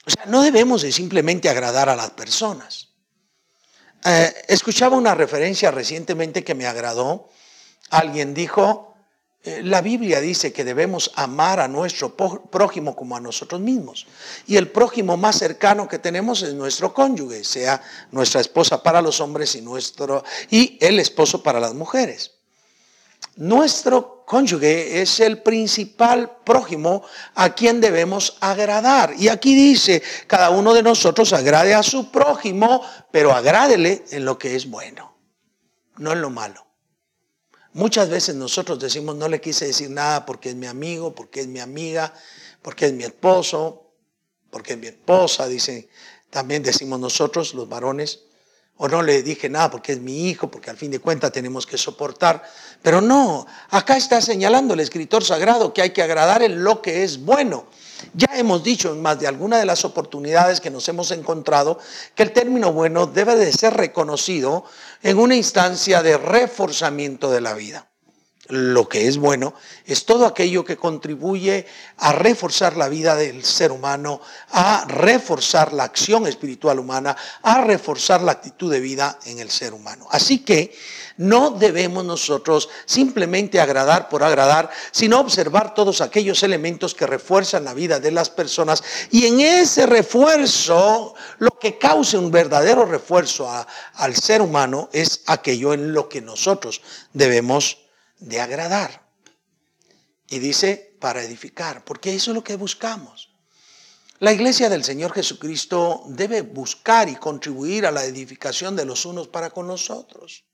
O 0.04 0.10
sea, 0.10 0.26
no 0.26 0.42
debemos 0.42 0.82
de 0.82 0.92
simplemente 0.92 1.48
agradar 1.48 1.88
a 1.88 1.96
las 1.96 2.10
personas. 2.10 2.88
Eh, 4.04 4.34
escuchaba 4.48 4.96
una 4.96 5.14
referencia 5.14 5.70
recientemente 5.70 6.42
que 6.42 6.54
me 6.54 6.66
agradó. 6.66 7.30
Alguien 7.90 8.34
dijo, 8.34 8.91
la 9.44 9.80
Biblia 9.80 10.20
dice 10.20 10.52
que 10.52 10.64
debemos 10.64 11.10
amar 11.16 11.58
a 11.58 11.66
nuestro 11.66 12.14
prójimo 12.16 12.94
como 12.94 13.16
a 13.16 13.20
nosotros 13.20 13.60
mismos. 13.60 14.06
Y 14.46 14.56
el 14.56 14.70
prójimo 14.70 15.16
más 15.16 15.38
cercano 15.38 15.88
que 15.88 15.98
tenemos 15.98 16.42
es 16.42 16.54
nuestro 16.54 16.94
cónyuge, 16.94 17.42
sea 17.42 17.82
nuestra 18.12 18.40
esposa 18.40 18.82
para 18.82 19.02
los 19.02 19.20
hombres 19.20 19.56
y, 19.56 19.60
nuestro, 19.60 20.22
y 20.48 20.78
el 20.80 21.00
esposo 21.00 21.42
para 21.42 21.58
las 21.58 21.74
mujeres. 21.74 22.32
Nuestro 23.34 24.24
cónyuge 24.26 25.02
es 25.02 25.18
el 25.18 25.42
principal 25.42 26.38
prójimo 26.44 27.02
a 27.34 27.52
quien 27.52 27.80
debemos 27.80 28.36
agradar. 28.40 29.14
Y 29.18 29.26
aquí 29.26 29.56
dice, 29.56 30.04
cada 30.28 30.50
uno 30.50 30.72
de 30.72 30.84
nosotros 30.84 31.32
agrade 31.32 31.74
a 31.74 31.82
su 31.82 32.12
prójimo, 32.12 32.82
pero 33.10 33.32
agrádele 33.32 34.04
en 34.12 34.24
lo 34.24 34.38
que 34.38 34.54
es 34.54 34.70
bueno, 34.70 35.16
no 35.96 36.12
en 36.12 36.20
lo 36.20 36.30
malo. 36.30 36.71
Muchas 37.74 38.10
veces 38.10 38.34
nosotros 38.34 38.78
decimos, 38.78 39.16
no 39.16 39.28
le 39.28 39.40
quise 39.40 39.66
decir 39.66 39.88
nada 39.88 40.26
porque 40.26 40.50
es 40.50 40.54
mi 40.54 40.66
amigo, 40.66 41.14
porque 41.14 41.40
es 41.40 41.46
mi 41.46 41.60
amiga, 41.60 42.12
porque 42.60 42.86
es 42.86 42.92
mi 42.92 43.04
esposo, 43.04 43.90
porque 44.50 44.74
es 44.74 44.78
mi 44.78 44.88
esposa, 44.88 45.48
dice, 45.48 45.88
también 46.28 46.62
decimos 46.62 47.00
nosotros, 47.00 47.54
los 47.54 47.68
varones, 47.68 48.20
o 48.76 48.88
no 48.88 49.02
le 49.02 49.22
dije 49.22 49.48
nada 49.48 49.70
porque 49.70 49.92
es 49.92 50.00
mi 50.00 50.28
hijo, 50.28 50.50
porque 50.50 50.70
al 50.70 50.76
fin 50.76 50.90
de 50.90 50.98
cuentas 50.98 51.32
tenemos 51.32 51.66
que 51.66 51.78
soportar. 51.78 52.42
Pero 52.82 53.00
no, 53.00 53.46
acá 53.70 53.96
está 53.96 54.20
señalando 54.20 54.74
el 54.74 54.80
escritor 54.80 55.24
sagrado 55.24 55.72
que 55.72 55.82
hay 55.82 55.90
que 55.90 56.02
agradar 56.02 56.42
en 56.42 56.64
lo 56.64 56.82
que 56.82 57.04
es 57.04 57.24
bueno. 57.24 57.66
Ya 58.14 58.28
hemos 58.34 58.62
dicho 58.62 58.92
en 58.92 59.02
más 59.02 59.18
de 59.20 59.26
alguna 59.26 59.58
de 59.58 59.66
las 59.66 59.84
oportunidades 59.84 60.60
que 60.60 60.70
nos 60.70 60.88
hemos 60.88 61.10
encontrado 61.10 61.78
que 62.14 62.22
el 62.22 62.32
término 62.32 62.72
bueno 62.72 63.06
debe 63.06 63.36
de 63.36 63.52
ser 63.52 63.74
reconocido 63.74 64.64
en 65.02 65.18
una 65.18 65.36
instancia 65.36 66.02
de 66.02 66.18
reforzamiento 66.18 67.30
de 67.30 67.40
la 67.40 67.54
vida. 67.54 67.91
Lo 68.52 68.86
que 68.86 69.08
es 69.08 69.16
bueno 69.16 69.54
es 69.86 70.04
todo 70.04 70.26
aquello 70.26 70.62
que 70.62 70.76
contribuye 70.76 71.64
a 71.96 72.12
reforzar 72.12 72.76
la 72.76 72.90
vida 72.90 73.16
del 73.16 73.46
ser 73.46 73.72
humano, 73.72 74.20
a 74.50 74.84
reforzar 74.86 75.72
la 75.72 75.84
acción 75.84 76.26
espiritual 76.26 76.78
humana, 76.78 77.16
a 77.40 77.62
reforzar 77.62 78.20
la 78.20 78.32
actitud 78.32 78.70
de 78.70 78.80
vida 78.80 79.18
en 79.24 79.38
el 79.38 79.50
ser 79.50 79.72
humano. 79.72 80.06
Así 80.10 80.40
que 80.40 80.76
no 81.16 81.52
debemos 81.52 82.04
nosotros 82.04 82.68
simplemente 82.84 83.58
agradar 83.58 84.10
por 84.10 84.22
agradar, 84.22 84.68
sino 84.90 85.18
observar 85.20 85.72
todos 85.72 86.02
aquellos 86.02 86.42
elementos 86.42 86.94
que 86.94 87.06
refuerzan 87.06 87.64
la 87.64 87.72
vida 87.72 88.00
de 88.00 88.10
las 88.10 88.28
personas 88.28 88.84
y 89.10 89.28
en 89.28 89.40
ese 89.40 89.86
refuerzo, 89.86 91.14
lo 91.38 91.58
que 91.58 91.78
cause 91.78 92.18
un 92.18 92.30
verdadero 92.30 92.84
refuerzo 92.84 93.50
al 93.94 94.14
ser 94.14 94.42
humano 94.42 94.90
es 94.92 95.22
aquello 95.24 95.72
en 95.72 95.94
lo 95.94 96.10
que 96.10 96.20
nosotros 96.20 96.82
debemos 97.14 97.81
de 98.22 98.40
agradar. 98.40 99.10
Y 100.28 100.38
dice 100.38 100.96
para 101.00 101.22
edificar, 101.22 101.84
porque 101.84 102.14
eso 102.14 102.30
es 102.30 102.34
lo 102.34 102.44
que 102.44 102.56
buscamos. 102.56 103.30
La 104.18 104.32
iglesia 104.32 104.68
del 104.68 104.84
Señor 104.84 105.12
Jesucristo 105.12 106.04
debe 106.06 106.42
buscar 106.42 107.08
y 107.08 107.16
contribuir 107.16 107.86
a 107.86 107.90
la 107.90 108.04
edificación 108.04 108.76
de 108.76 108.84
los 108.84 109.04
unos 109.04 109.28
para 109.28 109.50
con 109.50 109.66
los 109.66 109.90
otros. 109.90 110.44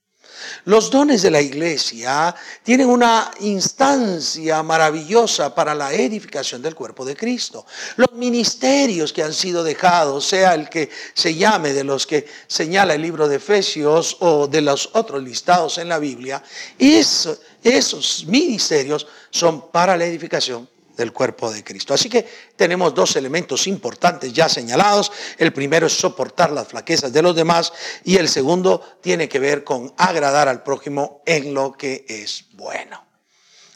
Los 0.65 0.91
dones 0.91 1.23
de 1.23 1.31
la 1.31 1.41
iglesia 1.41 2.35
tienen 2.63 2.89
una 2.89 3.31
instancia 3.41 4.63
maravillosa 4.63 5.55
para 5.55 5.75
la 5.75 5.93
edificación 5.93 6.63
del 6.63 6.75
cuerpo 6.75 7.05
de 7.05 7.17
Cristo. 7.17 7.67
Los 7.97 8.13
ministerios 8.13 9.13
que 9.13 9.23
han 9.23 9.35
sido 9.35 9.65
dejados, 9.65 10.27
sea 10.27 10.55
el 10.55 10.69
que 10.69 10.91
se 11.15 11.35
llame 11.35 11.73
de 11.73 11.85
los 11.85 12.07
que 12.07 12.27
señala 12.47 12.95
el 12.95 13.03
libro 13.03 13.29
de 13.29 13.37
Efesios 13.37 14.17
o 14.21 14.47
de 14.47 14.61
los 14.61 14.91
otros 14.95 15.23
listados 15.23 15.79
en 15.79 15.89
la 15.89 15.99
Biblia, 15.99 16.43
esos 16.79 18.25
ministerios 18.27 19.07
son 19.31 19.71
para 19.71 19.97
la 19.97 20.05
edificación 20.05 20.69
del 20.99 21.13
cuerpo 21.13 21.51
de 21.51 21.65
Cristo. 21.65 21.95
Así 21.95 22.11
que 22.11 22.27
tenemos 22.57 22.95
dos 22.95 23.17
elementos 23.17 23.67
importantes 23.67 24.33
ya 24.35 24.49
señalados. 24.49 25.11
El 25.39 25.55
primero 25.55 25.87
es 25.87 25.95
soportar 25.95 26.51
las 26.51 26.69
flaquezas 26.69 27.13
de 27.13 27.23
los 27.23 27.35
demás 27.35 27.73
y 28.05 28.17
el 28.17 28.29
segundo 28.29 28.99
tiene 29.01 29.29
que 29.29 29.39
ver 29.39 29.65
con 29.65 29.95
agradar 29.97 30.49
al 30.49 30.63
prójimo 30.63 31.23
en 31.25 31.55
lo 31.55 31.73
que 31.73 32.05
es 32.07 32.47
bueno. 32.53 33.07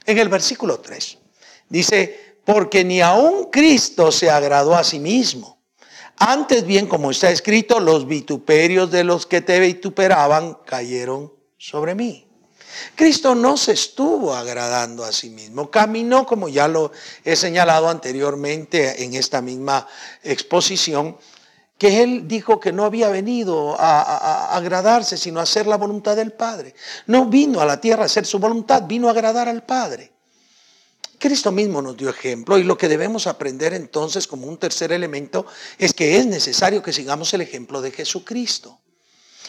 En 0.05 0.19
el 0.19 0.29
versículo 0.29 0.81
3 0.81 1.19
dice, 1.69 2.37
porque 2.45 2.85
ni 2.85 3.01
aun 3.01 3.51
Cristo 3.51 4.11
se 4.13 4.29
agradó 4.29 4.75
a 4.75 4.85
sí 4.85 4.99
mismo. 4.99 5.63
Antes 6.19 6.67
bien, 6.67 6.87
como 6.87 7.11
está 7.11 7.31
escrito, 7.31 7.81
los 7.81 8.07
vituperios 8.07 8.91
de 8.91 9.05
los 9.05 9.27
que 9.27 9.41
te 9.41 9.59
vituperaban 9.61 10.59
cayeron 10.67 11.33
sobre 11.57 11.95
mí. 11.95 12.22
Cristo 12.95 13.35
no 13.35 13.57
se 13.57 13.73
estuvo 13.73 14.35
agradando 14.35 15.05
a 15.05 15.13
sí 15.13 15.31
mismo, 15.31 15.71
caminó 15.71 16.27
como 16.27 16.49
ya 16.49 16.69
lo 16.69 16.93
he 17.25 17.37
señalado 17.37 17.89
anteriormente 17.89 19.05
en 19.05 19.15
esta 19.15 19.41
misma 19.41 19.87
exposición, 20.23 21.17
que 21.83 22.03
él 22.03 22.29
dijo 22.29 22.61
que 22.61 22.73
no 22.73 22.85
había 22.85 23.09
venido 23.09 23.75
a, 23.77 24.57
agradarse, 24.57 25.17
sino 25.17 25.41
a 25.41 25.43
hacer 25.43 25.67
la 25.67 25.77
voluntad 25.77 26.15
del 26.15 26.33
Padre. 26.33 26.75
No 27.09 27.27
vino 27.27 27.61
a 27.61 27.67
la 27.67 27.81
tierra 27.81 28.05
a 28.05 28.07
hacer 28.07 28.25
su 28.25 28.39
voluntad, 28.39 28.85
vino 28.87 29.09
a 29.09 29.11
agradar 29.11 29.49
al 29.49 29.65
Padre. 29.65 30.13
Cristo 31.19 31.51
mismo 31.51 31.83
nos 31.83 31.97
dio 31.97 32.09
ejemplo 32.09 32.59
y 32.59 32.63
lo 32.63 32.79
que 32.79 32.89
debemos 32.89 33.27
aprender 33.27 33.75
entonces 33.75 34.29
como 34.29 34.47
un 34.47 34.59
tercer 34.59 34.93
elemento 34.93 35.45
es 35.77 35.93
que 35.93 36.19
es 36.19 36.27
necesario 36.27 36.83
que 36.83 36.93
sigamos 36.93 37.35
el 37.35 37.41
ejemplo 37.41 37.81
de 37.81 37.91
Jesucristo. 37.91 38.81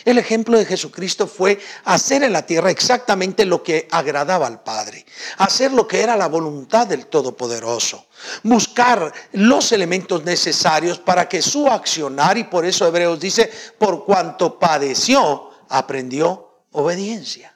El 0.05 0.17
ejemplo 0.17 0.57
de 0.57 0.65
Jesucristo 0.65 1.27
fue 1.27 1.60
hacer 1.86 2.24
en 2.24 2.33
la 2.33 2.45
tierra 2.45 2.69
exactamente 2.69 3.45
lo 3.45 3.63
que 3.63 3.88
agradaba 3.89 4.48
al 4.48 4.62
Padre, 4.62 5.05
hacer 5.38 5.72
lo 5.72 5.88
que 5.88 6.01
era 6.01 6.17
la 6.17 6.27
voluntad 6.27 6.88
del 6.88 7.07
Todopoderoso, 7.07 8.07
buscar 8.43 9.13
los 9.31 9.72
elementos 9.72 10.24
necesarios 10.24 11.00
para 11.00 11.29
que 11.29 11.41
su 11.41 11.67
accionar, 11.67 12.38
y 12.38 12.43
por 12.43 12.65
eso 12.65 12.86
Hebreos 12.86 13.19
dice, 13.19 13.50
por 13.77 14.03
cuanto 14.03 14.60
padeció, 14.60 15.51
aprendió 15.69 16.65
obediencia. 16.74 17.55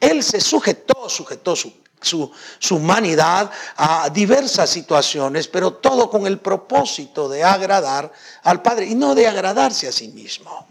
Él 0.00 0.24
se 0.24 0.40
sujetó, 0.40 1.08
sujetó 1.08 1.54
su, 1.54 1.72
su, 2.00 2.32
su, 2.58 2.76
humanidad 2.76 3.50
a 3.76 4.08
diversas 4.08 4.70
situaciones, 4.70 5.46
pero 5.46 5.74
todo 5.74 6.10
con 6.10 6.26
el 6.26 6.38
propósito 6.38 7.28
de 7.28 7.44
agradar 7.44 8.10
al 8.42 8.62
Padre 8.62 8.86
y 8.86 8.94
no 8.94 9.14
de 9.14 9.28
agradarse 9.28 9.86
a 9.86 9.92
sí 9.92 10.08
mismo. 10.08 10.66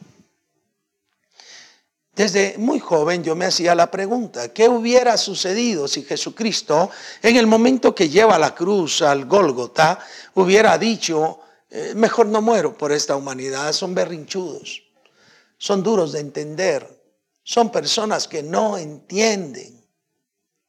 Desde 2.20 2.58
muy 2.58 2.82
joven 2.82 3.24
yo 3.24 3.34
me 3.34 3.46
hacía 3.46 3.74
la 3.74 3.90
pregunta, 3.90 4.52
¿qué 4.52 4.68
hubiera 4.68 5.16
sucedido 5.16 5.88
si 5.88 6.04
Jesucristo, 6.04 6.90
en 7.22 7.38
el 7.38 7.48
momento 7.48 7.96
que 7.96 8.10
lleva 8.10 8.38
la 8.38 8.54
cruz 8.54 9.02
al 9.02 9.24
Gólgota, 9.24 10.06
hubiera 10.34 10.78
dicho, 10.78 11.40
eh, 11.70 11.94
mejor 11.96 12.26
no 12.26 12.42
muero 12.42 12.78
por 12.78 12.92
esta 12.92 13.16
humanidad, 13.16 13.72
son 13.72 13.96
berrinchudos, 13.96 14.84
son 15.58 15.82
duros 15.82 16.12
de 16.12 16.20
entender, 16.20 16.86
son 17.42 17.72
personas 17.72 18.28
que 18.28 18.44
no 18.44 18.78
entienden? 18.78 19.82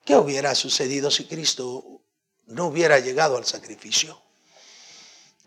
¿Qué 0.04 0.14
hubiera 0.14 0.54
sucedido 0.54 1.10
si 1.10 1.24
Cristo 1.24 2.00
no 2.46 2.66
hubiera 2.66 3.00
llegado 3.00 3.36
al 3.36 3.44
sacrificio? 3.44 4.22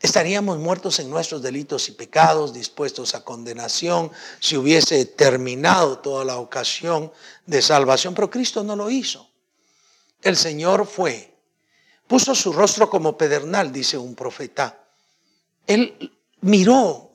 Estaríamos 0.03 0.59
muertos 0.59 0.99
en 0.99 1.09
nuestros 1.09 1.41
delitos 1.41 1.87
y 1.87 1.93
pecados, 1.93 2.53
dispuestos 2.53 3.15
a 3.15 3.23
condenación, 3.23 4.11
si 4.41 4.57
hubiese 4.57 5.05
terminado 5.05 5.99
toda 5.99 6.25
la 6.25 6.39
ocasión 6.39 7.09
de 7.45 7.61
salvación, 7.61 8.13
pero 8.13 8.29
Cristo 8.29 8.65
no 8.65 8.75
lo 8.75 8.89
hizo. 8.89 9.29
El 10.21 10.35
Señor 10.35 10.85
fue, 10.85 11.33
puso 12.05 12.35
su 12.35 12.51
rostro 12.51 12.89
como 12.89 13.17
pedernal, 13.17 13.71
dice 13.71 13.97
un 13.97 14.13
profeta. 14.13 14.77
Él 15.65 16.11
miró 16.41 17.09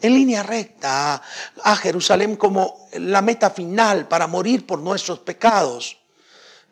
en 0.00 0.12
línea 0.12 0.42
recta 0.42 1.22
a, 1.62 1.76
Jerusalén 1.76 2.34
como 2.34 2.88
la 2.94 3.22
meta 3.22 3.50
final 3.50 4.08
para 4.08 4.26
morir 4.26 4.66
por 4.66 4.80
nuestros 4.80 5.20
pecados 5.20 5.98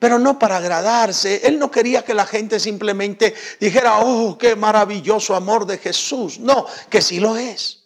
pero 0.05 0.19
no 0.19 0.39
para 0.39 0.59
agradarse. 0.59 1.41
Él 1.45 1.59
no 1.59 1.71
quería 1.71 2.05
que 2.05 2.13
la 2.13 2.27
gente 2.27 2.61
simplemente 2.61 3.35
dijera, 3.59 4.01
oh, 4.01 4.37
qué 4.37 4.55
maravilloso 4.55 5.35
amor 5.35 5.65
de 5.65 5.79
Jesús. 5.79 6.39
No, 6.39 6.67
que 6.91 7.01
sí 7.01 7.21
lo 7.21 7.39
es. 7.39 7.85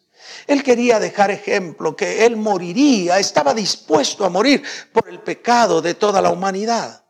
Él 0.49 0.65
quería 0.65 0.99
dejar 0.99 1.31
ejemplo, 1.31 1.95
que 1.95 2.27
Él 2.27 2.37
moriría, 2.37 3.21
estaba 3.21 3.55
dispuesto 3.55 4.25
a 4.25 4.31
morir 4.31 4.65
por 4.93 5.09
el 5.09 5.21
pecado 5.21 5.81
de 5.81 5.95
toda 5.95 6.21
la 6.21 6.31
humanidad. 6.31 7.05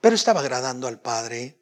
Pero 0.00 0.16
estaba 0.16 0.40
agradando 0.40 0.86
al 0.88 0.98
Padre. 0.98 1.58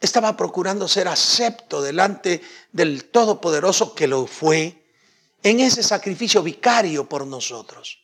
Estaba 0.00 0.36
procurando 0.36 0.88
ser 0.88 1.06
acepto 1.06 1.82
delante 1.82 2.42
del 2.72 3.04
Todopoderoso 3.04 3.94
que 3.94 4.08
lo 4.08 4.26
fue 4.26 4.84
en 5.40 5.60
ese 5.60 5.84
sacrificio 5.84 6.42
vicario 6.42 7.08
por 7.08 7.28
nosotros. 7.28 8.00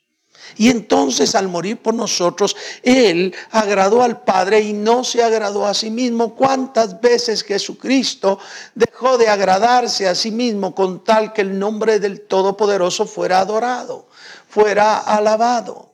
Y 0.57 0.71
entonces 0.71 1.35
al 1.35 1.49
morir 1.49 1.83
por 1.83 1.95
nosotros, 1.95 2.57
Él 2.83 3.35
agradó 3.51 4.03
al 4.03 4.23
Padre 4.23 4.61
y 4.61 4.73
no 4.73 5.05
se 5.05 5.23
agradó 5.23 5.67
a 5.67 5.75
sí 5.75 5.91
mismo. 5.91 6.35
¿Cuántas 6.35 7.01
veces 7.01 7.43
Jesucristo 7.43 8.39
dejó 8.75 9.19
de 9.19 9.29
agradarse 9.29 10.09
a 10.09 10.15
sí 10.15 10.31
mismo 10.31 10.75
con 10.75 11.05
tal 11.05 11.33
que 11.33 11.43
el 11.43 11.59
nombre 11.59 12.01
del 12.01 12.23
Todopoderoso 12.23 13.07
fuera 13.07 13.41
adorado, 13.41 14.09
fuera 14.49 14.99
alabado? 14.99 15.93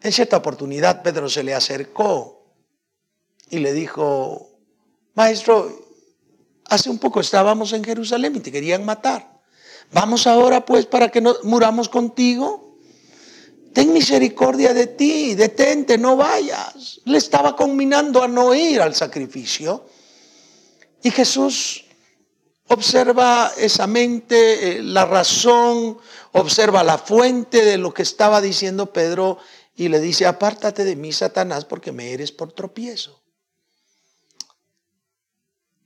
En 0.00 0.12
cierta 0.12 0.36
oportunidad 0.36 1.02
Pedro 1.02 1.28
se 1.28 1.42
le 1.42 1.54
acercó 1.54 2.44
y 3.50 3.58
le 3.58 3.72
dijo, 3.72 4.50
Maestro, 5.14 5.70
hace 6.66 6.90
un 6.90 6.98
poco 6.98 7.20
estábamos 7.20 7.72
en 7.72 7.82
Jerusalén 7.82 8.36
y 8.36 8.40
te 8.40 8.52
querían 8.52 8.84
matar. 8.84 9.33
Vamos 9.94 10.26
ahora 10.26 10.66
pues 10.66 10.86
para 10.86 11.08
que 11.08 11.22
muramos 11.44 11.88
contigo. 11.88 12.78
Ten 13.72 13.92
misericordia 13.92 14.74
de 14.74 14.88
ti, 14.88 15.34
detente, 15.34 15.98
no 15.98 16.16
vayas. 16.16 17.00
Le 17.04 17.18
estaba 17.18 17.54
combinando 17.54 18.22
a 18.22 18.28
no 18.28 18.54
ir 18.54 18.80
al 18.80 18.94
sacrificio. 18.94 19.86
Y 21.00 21.10
Jesús 21.10 21.84
observa 22.68 23.52
esa 23.56 23.86
mente, 23.86 24.78
eh, 24.78 24.82
la 24.82 25.04
razón, 25.04 25.98
observa 26.32 26.82
la 26.82 26.98
fuente 26.98 27.64
de 27.64 27.78
lo 27.78 27.94
que 27.94 28.02
estaba 28.02 28.40
diciendo 28.40 28.92
Pedro 28.92 29.38
y 29.76 29.88
le 29.88 30.00
dice, 30.00 30.26
apártate 30.26 30.84
de 30.84 30.96
mí, 30.96 31.12
Satanás, 31.12 31.64
porque 31.64 31.92
me 31.92 32.12
eres 32.12 32.32
por 32.32 32.52
tropiezo. 32.52 33.23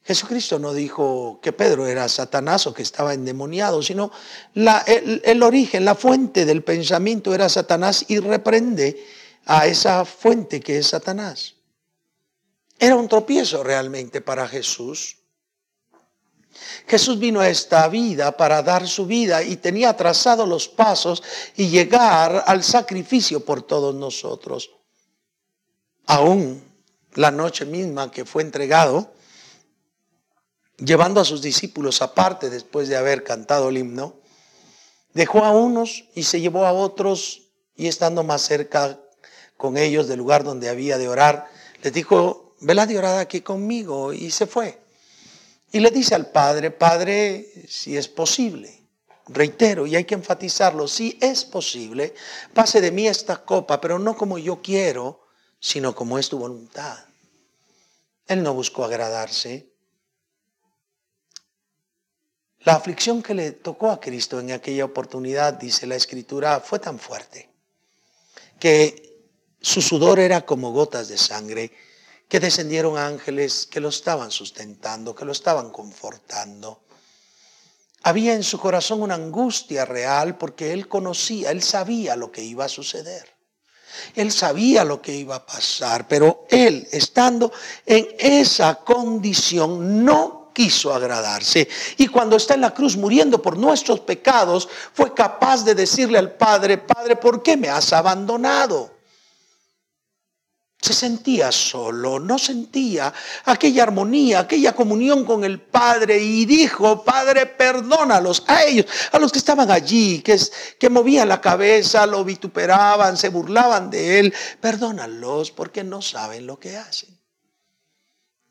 Jesucristo 0.08 0.58
no 0.58 0.72
dijo 0.72 1.38
que 1.42 1.52
Pedro 1.52 1.86
era 1.86 2.08
Satanás 2.08 2.66
o 2.66 2.72
que 2.72 2.80
estaba 2.80 3.12
endemoniado, 3.12 3.82
sino 3.82 4.10
el, 4.54 5.42
origen, 5.42 5.84
la 5.84 5.94
fuente 5.94 6.46
del 6.46 6.64
pensamiento 6.64 7.34
era 7.34 7.46
Satanás 7.50 8.06
y 8.08 8.18
reprende 8.18 9.04
a 9.44 9.66
esa 9.66 10.06
fuente 10.06 10.60
que 10.60 10.78
es 10.78 10.86
Satanás. 10.86 11.56
Era 12.78 12.96
un 12.96 13.06
tropiezo 13.06 13.62
realmente 13.62 14.22
para 14.22 14.48
Jesús. 14.48 15.18
Jesús 16.86 17.18
vino 17.18 17.40
a 17.40 17.50
esta 17.50 17.86
vida 17.88 18.34
para 18.34 18.62
dar 18.62 18.88
su 18.88 19.04
vida 19.04 19.42
y 19.42 19.56
tenía 19.56 19.94
trazados 19.94 20.48
los 20.48 20.68
pasos 20.68 21.22
y 21.54 21.68
llegar 21.68 22.44
al 22.46 22.64
sacrificio 22.64 23.44
por 23.44 23.60
todos 23.60 23.94
nosotros. 23.94 24.70
Aún 26.06 26.64
la 27.12 27.30
noche 27.30 27.66
misma 27.66 28.10
que 28.10 28.24
fue 28.24 28.40
entregado, 28.40 29.12
llevando 30.78 31.20
a 31.20 31.24
sus 31.24 31.42
discípulos 31.42 32.02
aparte 32.02 32.50
después 32.50 32.88
de 32.88 32.96
haber 32.96 33.24
cantado 33.24 33.68
el 33.68 33.78
himno, 33.78 34.14
dejó 35.12 35.44
a 35.44 35.50
unos 35.50 36.04
y 36.14 36.22
se 36.22 36.40
llevó 36.40 36.64
a 36.64 36.72
otros 36.72 37.42
y 37.76 37.88
estando 37.88 38.22
más 38.22 38.42
cerca 38.42 39.00
con 39.56 39.76
ellos 39.76 40.08
del 40.08 40.18
lugar 40.18 40.44
donde 40.44 40.68
había 40.68 40.98
de 40.98 41.08
orar, 41.08 41.46
les 41.82 41.92
dijo, 41.92 42.54
velad 42.60 42.88
y 42.88 42.96
orad 42.96 43.18
aquí 43.18 43.40
conmigo 43.40 44.12
y 44.12 44.30
se 44.30 44.46
fue. 44.46 44.78
Y 45.72 45.80
le 45.80 45.90
dice 45.90 46.14
al 46.14 46.30
Padre, 46.30 46.70
Padre, 46.70 47.46
si 47.68 47.96
es 47.96 48.08
posible, 48.08 48.80
reitero, 49.26 49.86
y 49.86 49.96
hay 49.96 50.04
que 50.04 50.14
enfatizarlo, 50.14 50.88
si 50.88 51.18
es 51.20 51.44
posible, 51.44 52.14
pase 52.54 52.80
de 52.80 52.90
mí 52.90 53.06
esta 53.06 53.44
copa, 53.44 53.80
pero 53.80 53.98
no 53.98 54.16
como 54.16 54.38
yo 54.38 54.62
quiero, 54.62 55.26
sino 55.60 55.94
como 55.94 56.18
es 56.18 56.28
tu 56.28 56.38
voluntad. 56.38 56.98
Él 58.26 58.42
no 58.42 58.54
buscó 58.54 58.84
agradarse, 58.84 59.72
La 62.64 62.74
aflicción 62.74 63.22
que 63.22 63.34
le 63.34 63.52
tocó 63.52 63.90
a 63.90 64.00
Cristo 64.00 64.40
en 64.40 64.50
aquella 64.52 64.84
oportunidad, 64.84 65.54
dice 65.54 65.86
la 65.86 65.94
escritura, 65.94 66.60
fue 66.60 66.78
tan 66.78 66.98
fuerte 66.98 67.48
que 68.58 69.26
su 69.60 69.80
sudor 69.80 70.18
era 70.18 70.44
como 70.44 70.72
gotas 70.72 71.08
de 71.08 71.18
sangre, 71.18 71.72
que 72.28 72.40
descendieron 72.40 72.98
ángeles 72.98 73.66
que 73.66 73.80
lo 73.80 73.88
estaban 73.88 74.30
sustentando, 74.30 75.14
que 75.14 75.24
lo 75.24 75.32
estaban 75.32 75.70
confortando. 75.70 76.82
Había 78.02 78.34
en 78.34 78.42
su 78.42 78.58
corazón 78.58 79.02
una 79.02 79.14
angustia 79.14 79.84
real 79.84 80.36
porque 80.36 80.72
él 80.72 80.88
conocía, 80.88 81.50
él 81.50 81.62
sabía 81.62 82.16
lo 82.16 82.30
que 82.30 82.42
iba 82.42 82.64
a 82.64 82.68
suceder. 82.68 83.38
Él 84.14 84.30
sabía 84.30 84.84
lo 84.84 85.00
que 85.00 85.14
iba 85.14 85.36
a 85.36 85.46
pasar, 85.46 86.06
pero 86.06 86.46
él, 86.50 86.86
estando 86.92 87.50
en 87.86 88.06
esa 88.18 88.76
condición, 88.76 90.04
no 90.04 90.37
quiso 90.58 90.92
agradarse. 90.92 91.68
Y 91.98 92.08
cuando 92.08 92.34
está 92.34 92.54
en 92.54 92.62
la 92.62 92.74
cruz 92.74 92.96
muriendo 92.96 93.40
por 93.40 93.56
nuestros 93.56 94.00
pecados, 94.00 94.68
fue 94.92 95.14
capaz 95.14 95.64
de 95.64 95.76
decirle 95.76 96.18
al 96.18 96.32
Padre, 96.32 96.78
Padre, 96.78 97.14
¿por 97.14 97.44
qué 97.44 97.56
me 97.56 97.68
has 97.68 97.92
abandonado? 97.92 98.90
Se 100.80 100.92
sentía 100.92 101.52
solo, 101.52 102.18
no 102.18 102.40
sentía 102.40 103.14
aquella 103.44 103.84
armonía, 103.84 104.40
aquella 104.40 104.74
comunión 104.74 105.24
con 105.24 105.44
el 105.44 105.60
Padre 105.60 106.18
y 106.18 106.44
dijo, 106.44 107.04
Padre, 107.04 107.46
perdónalos 107.46 108.42
a 108.48 108.64
ellos, 108.64 108.86
a 109.12 109.20
los 109.20 109.30
que 109.30 109.38
estaban 109.38 109.70
allí, 109.70 110.22
que, 110.22 110.40
que 110.76 110.90
movían 110.90 111.28
la 111.28 111.40
cabeza, 111.40 112.04
lo 112.04 112.24
vituperaban, 112.24 113.16
se 113.16 113.28
burlaban 113.28 113.90
de 113.90 114.18
él, 114.18 114.34
perdónalos 114.60 115.52
porque 115.52 115.84
no 115.84 116.02
saben 116.02 116.48
lo 116.48 116.58
que 116.58 116.76
hacen. 116.76 117.17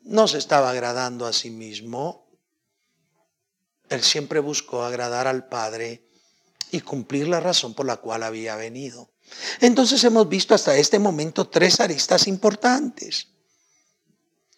No 0.00 0.28
se 0.28 0.38
estaba 0.38 0.70
agradando 0.70 1.26
a 1.26 1.32
sí 1.32 1.50
mismo, 1.50 2.28
él 3.88 4.02
siempre 4.02 4.40
buscó 4.40 4.82
agradar 4.82 5.26
al 5.26 5.48
Padre 5.48 6.08
y 6.70 6.80
cumplir 6.80 7.28
la 7.28 7.40
razón 7.40 7.74
por 7.74 7.86
la 7.86 7.96
cual 7.96 8.22
había 8.22 8.56
venido. 8.56 9.10
Entonces 9.60 10.02
hemos 10.04 10.28
visto 10.28 10.54
hasta 10.54 10.76
este 10.76 10.98
momento 10.98 11.48
tres 11.48 11.80
aristas 11.80 12.26
importantes. 12.26 13.28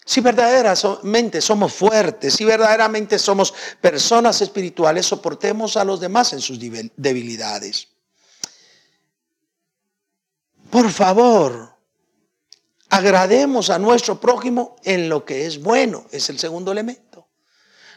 Si 0.04 0.20
verdaderamente 0.20 1.40
somos 1.40 1.72
fuertes, 1.72 2.34
si 2.34 2.44
verdaderamente 2.44 3.18
somos 3.18 3.54
personas 3.80 4.40
espirituales, 4.40 5.06
soportemos 5.06 5.76
a 5.76 5.84
los 5.84 6.00
demás 6.00 6.32
en 6.32 6.40
sus 6.40 6.58
debilidades. 6.96 7.88
Por 10.70 10.90
favor, 10.90 11.69
agrademos 12.90 13.70
a 13.70 13.78
nuestro 13.78 14.20
prójimo 14.20 14.76
en 14.84 15.08
lo 15.08 15.24
que 15.24 15.46
es 15.46 15.62
bueno, 15.62 16.04
es 16.10 16.28
el 16.28 16.38
segundo 16.38 16.72
elemento. 16.72 17.28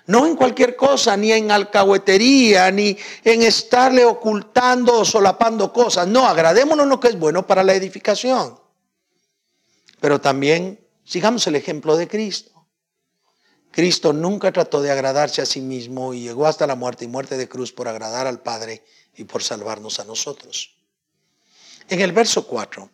No 0.05 0.27
en 0.27 0.35
cualquier 0.35 0.75
cosa, 0.75 1.15
ni 1.17 1.31
en 1.31 1.49
alcahuetería, 1.49 2.69
ni 2.71 2.97
en 3.23 3.41
estarle 3.41 4.05
ocultando 4.05 4.99
o 4.99 5.05
solapando 5.05 5.71
cosas. 5.71 6.07
No, 6.07 6.27
agradémonos 6.27 6.87
lo 6.87 6.99
que 6.99 7.07
es 7.07 7.17
bueno 7.17 7.47
para 7.47 7.63
la 7.63 7.73
edificación. 7.73 8.59
Pero 10.01 10.19
también 10.19 10.85
sigamos 11.05 11.47
el 11.47 11.55
ejemplo 11.55 11.95
de 11.95 12.07
Cristo. 12.07 12.51
Cristo 13.71 14.13
nunca 14.13 14.51
trató 14.51 14.81
de 14.81 14.91
agradarse 14.91 15.41
a 15.41 15.45
sí 15.45 15.61
mismo 15.61 16.13
y 16.13 16.21
llegó 16.21 16.45
hasta 16.45 16.67
la 16.67 16.75
muerte 16.75 17.05
y 17.05 17.07
muerte 17.07 17.37
de 17.37 17.49
cruz 17.49 17.71
por 17.71 17.87
agradar 17.87 18.27
al 18.27 18.41
Padre 18.41 18.83
y 19.15 19.23
por 19.23 19.41
salvarnos 19.41 19.99
a 19.99 20.03
nosotros. 20.03 20.75
En 21.87 22.01
el 22.01 22.11
verso 22.11 22.45
4 22.45 22.89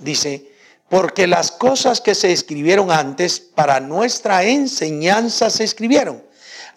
dice, 0.00 0.52
porque 0.88 1.26
las 1.26 1.52
cosas 1.52 2.00
que 2.00 2.14
se 2.14 2.32
escribieron 2.32 2.90
antes 2.90 3.40
para 3.40 3.80
nuestra 3.80 4.44
enseñanza 4.44 5.50
se 5.50 5.64
escribieron 5.64 6.28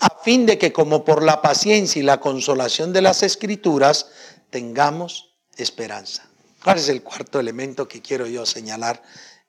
a 0.02 0.22
fin 0.24 0.46
de 0.46 0.58
que 0.58 0.74
como 0.74 1.06
por 1.06 1.24
la 1.24 1.42
paciencia 1.42 2.00
y 2.00 2.04
la 2.04 2.20
consolación 2.20 2.92
de 2.92 3.04
las 3.04 3.22
escrituras 3.22 4.08
tengamos 4.50 5.36
esperanza. 5.58 6.28
¿Cuál 6.64 6.80
es 6.80 6.90
el 6.90 7.04
cuarto 7.04 7.40
elemento 7.40 7.88
que 7.88 8.02
quiero 8.02 8.26
yo 8.26 8.46
señalar 8.46 9.02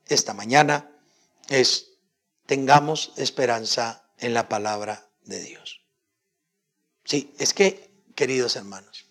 esta 0.06 0.34
mañana? 0.34 0.90
Es 1.48 1.92
tengamos 2.46 3.12
esperanza 3.16 4.04
en 4.18 4.34
la 4.34 4.48
palabra 4.48 5.08
de 5.24 5.40
Dios. 5.40 5.80
Sí, 7.04 7.32
es 7.38 7.54
que, 7.54 7.90
queridos 8.14 8.56
hermanos, 8.56 9.06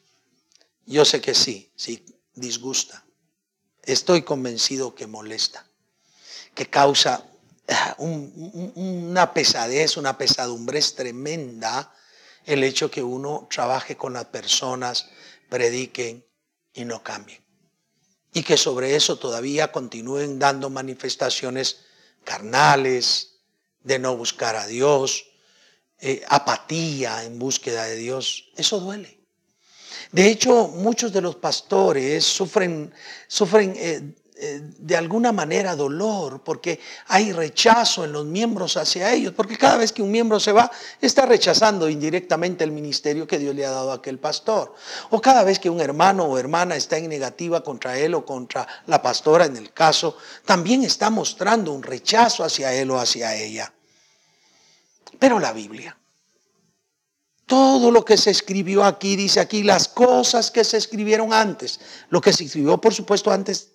yo 0.85 1.05
sé 1.05 1.21
que 1.21 1.33
sí, 1.33 1.71
sí, 1.75 2.05
disgusta. 2.35 3.03
Estoy 3.83 4.21
convencido 4.21 4.95
que 4.95 5.07
molesta, 5.07 5.65
que 6.53 6.69
causa 6.69 7.25
una 7.97 9.33
pesadez, 9.33 9.97
una 9.97 10.17
pesadumbre 10.17 10.79
es 10.79 10.95
tremenda 10.95 11.93
el 12.45 12.63
hecho 12.63 12.89
que 12.89 13.03
uno 13.03 13.47
trabaje 13.49 13.95
con 13.95 14.13
las 14.13 14.25
personas, 14.25 15.09
prediquen 15.49 16.25
y 16.73 16.85
no 16.85 17.03
cambien. 17.03 17.41
Y 18.33 18.43
que 18.43 18.57
sobre 18.57 18.95
eso 18.95 19.17
todavía 19.17 19.71
continúen 19.71 20.39
dando 20.39 20.69
manifestaciones 20.69 21.81
carnales, 22.23 23.31
de 23.83 23.99
no 23.99 24.15
buscar 24.15 24.55
a 24.55 24.67
Dios, 24.67 25.25
eh, 25.99 26.23
apatía 26.27 27.23
en 27.23 27.39
búsqueda 27.39 27.85
de 27.85 27.95
Dios. 27.95 28.51
Eso 28.55 28.79
duele. 28.79 29.20
De 30.11 30.27
hecho, 30.27 30.67
muchos 30.69 31.11
de 31.13 31.21
los 31.21 31.35
pastores 31.35 32.23
sufren, 32.23 32.93
sufren 33.27 33.73
eh, 33.77 34.13
eh, 34.43 34.59
de 34.79 34.97
alguna 34.97 35.31
manera 35.31 35.75
dolor, 35.75 36.41
porque 36.43 36.79
hay 37.09 37.31
rechazo 37.31 38.03
en 38.03 38.11
los 38.11 38.25
miembros 38.25 38.75
hacia 38.75 39.13
ellos, 39.13 39.33
porque 39.35 39.55
cada 39.55 39.77
vez 39.77 39.91
que 39.91 40.01
un 40.01 40.09
miembro 40.09 40.39
se 40.39 40.51
va, 40.51 40.71
está 40.99 41.27
rechazando 41.27 41.87
indirectamente 41.87 42.63
el 42.63 42.71
ministerio 42.71 43.27
que 43.27 43.37
Dios 43.37 43.53
le 43.53 43.67
ha 43.67 43.69
dado 43.69 43.91
a 43.91 43.95
aquel 43.97 44.17
pastor. 44.17 44.73
O 45.11 45.21
cada 45.21 45.43
vez 45.43 45.59
que 45.59 45.69
un 45.69 45.79
hermano 45.79 46.23
o 46.23 46.39
hermana 46.39 46.75
está 46.75 46.97
en 46.97 47.07
negativa 47.07 47.63
contra 47.63 47.99
él 47.99 48.15
o 48.15 48.25
contra 48.25 48.67
la 48.87 48.99
pastora 48.99 49.45
en 49.45 49.57
el 49.57 49.71
caso, 49.73 50.17
también 50.43 50.83
está 50.83 51.11
mostrando 51.11 51.71
un 51.71 51.83
rechazo 51.83 52.43
hacia 52.43 52.73
él 52.73 52.89
o 52.89 52.99
hacia 52.99 53.35
ella. 53.35 53.71
Pero 55.19 55.39
la 55.39 55.53
Biblia, 55.53 55.95
todo 57.51 57.91
lo 57.91 58.05
que 58.05 58.15
se 58.15 58.31
escribió 58.31 58.81
aquí, 58.81 59.17
dice 59.17 59.41
aquí, 59.41 59.61
las 59.61 59.89
cosas 59.89 60.49
que 60.49 60.63
se 60.63 60.77
escribieron 60.77 61.33
antes, 61.33 61.81
lo 62.07 62.21
que 62.21 62.31
se 62.31 62.45
escribió 62.45 62.79
por 62.79 62.93
supuesto 62.93 63.29
antes 63.29 63.71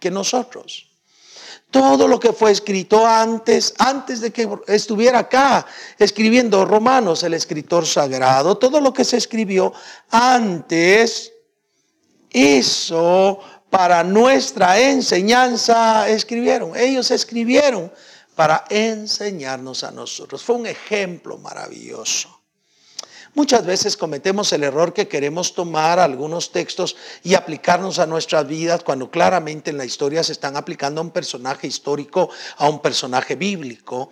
que 0.00 0.10
nosotros. 0.10 0.88
Todo 1.70 2.08
lo 2.08 2.18
que 2.18 2.32
fue 2.32 2.52
escrito 2.52 3.06
antes, 3.06 3.74
antes 3.76 4.22
de 4.22 4.30
que 4.30 4.48
estuviera 4.68 5.18
acá 5.18 5.66
escribiendo 5.98 6.64
Romanos, 6.64 7.22
el 7.22 7.34
escritor 7.34 7.86
sagrado, 7.86 8.56
todo 8.56 8.80
lo 8.80 8.94
que 8.94 9.04
se 9.04 9.18
escribió 9.18 9.74
antes, 10.08 11.30
eso 12.30 13.40
para 13.68 14.02
nuestra 14.04 14.80
enseñanza 14.80 16.08
escribieron. 16.08 16.74
Ellos 16.74 17.10
escribieron 17.10 17.92
para 18.34 18.64
enseñarnos 18.70 19.84
a 19.84 19.90
nosotros. 19.90 20.42
Fue 20.42 20.56
un 20.56 20.66
ejemplo 20.66 21.36
maravilloso. 21.36 22.37
Muchas 23.34 23.64
veces 23.64 23.96
cometemos 23.96 24.52
el 24.52 24.64
error 24.64 24.92
que 24.92 25.08
queremos 25.08 25.54
tomar 25.54 25.98
algunos 25.98 26.50
textos 26.50 26.96
y 27.22 27.34
aplicarnos 27.34 27.98
a 27.98 28.06
nuestras 28.06 28.46
vidas 28.48 28.82
cuando 28.82 29.10
claramente 29.10 29.70
en 29.70 29.78
la 29.78 29.84
historia 29.84 30.24
se 30.24 30.32
están 30.32 30.56
aplicando 30.56 31.00
a 31.00 31.04
un 31.04 31.10
personaje 31.10 31.66
histórico, 31.66 32.30
a 32.56 32.68
un 32.68 32.80
personaje 32.80 33.36
bíblico. 33.36 34.10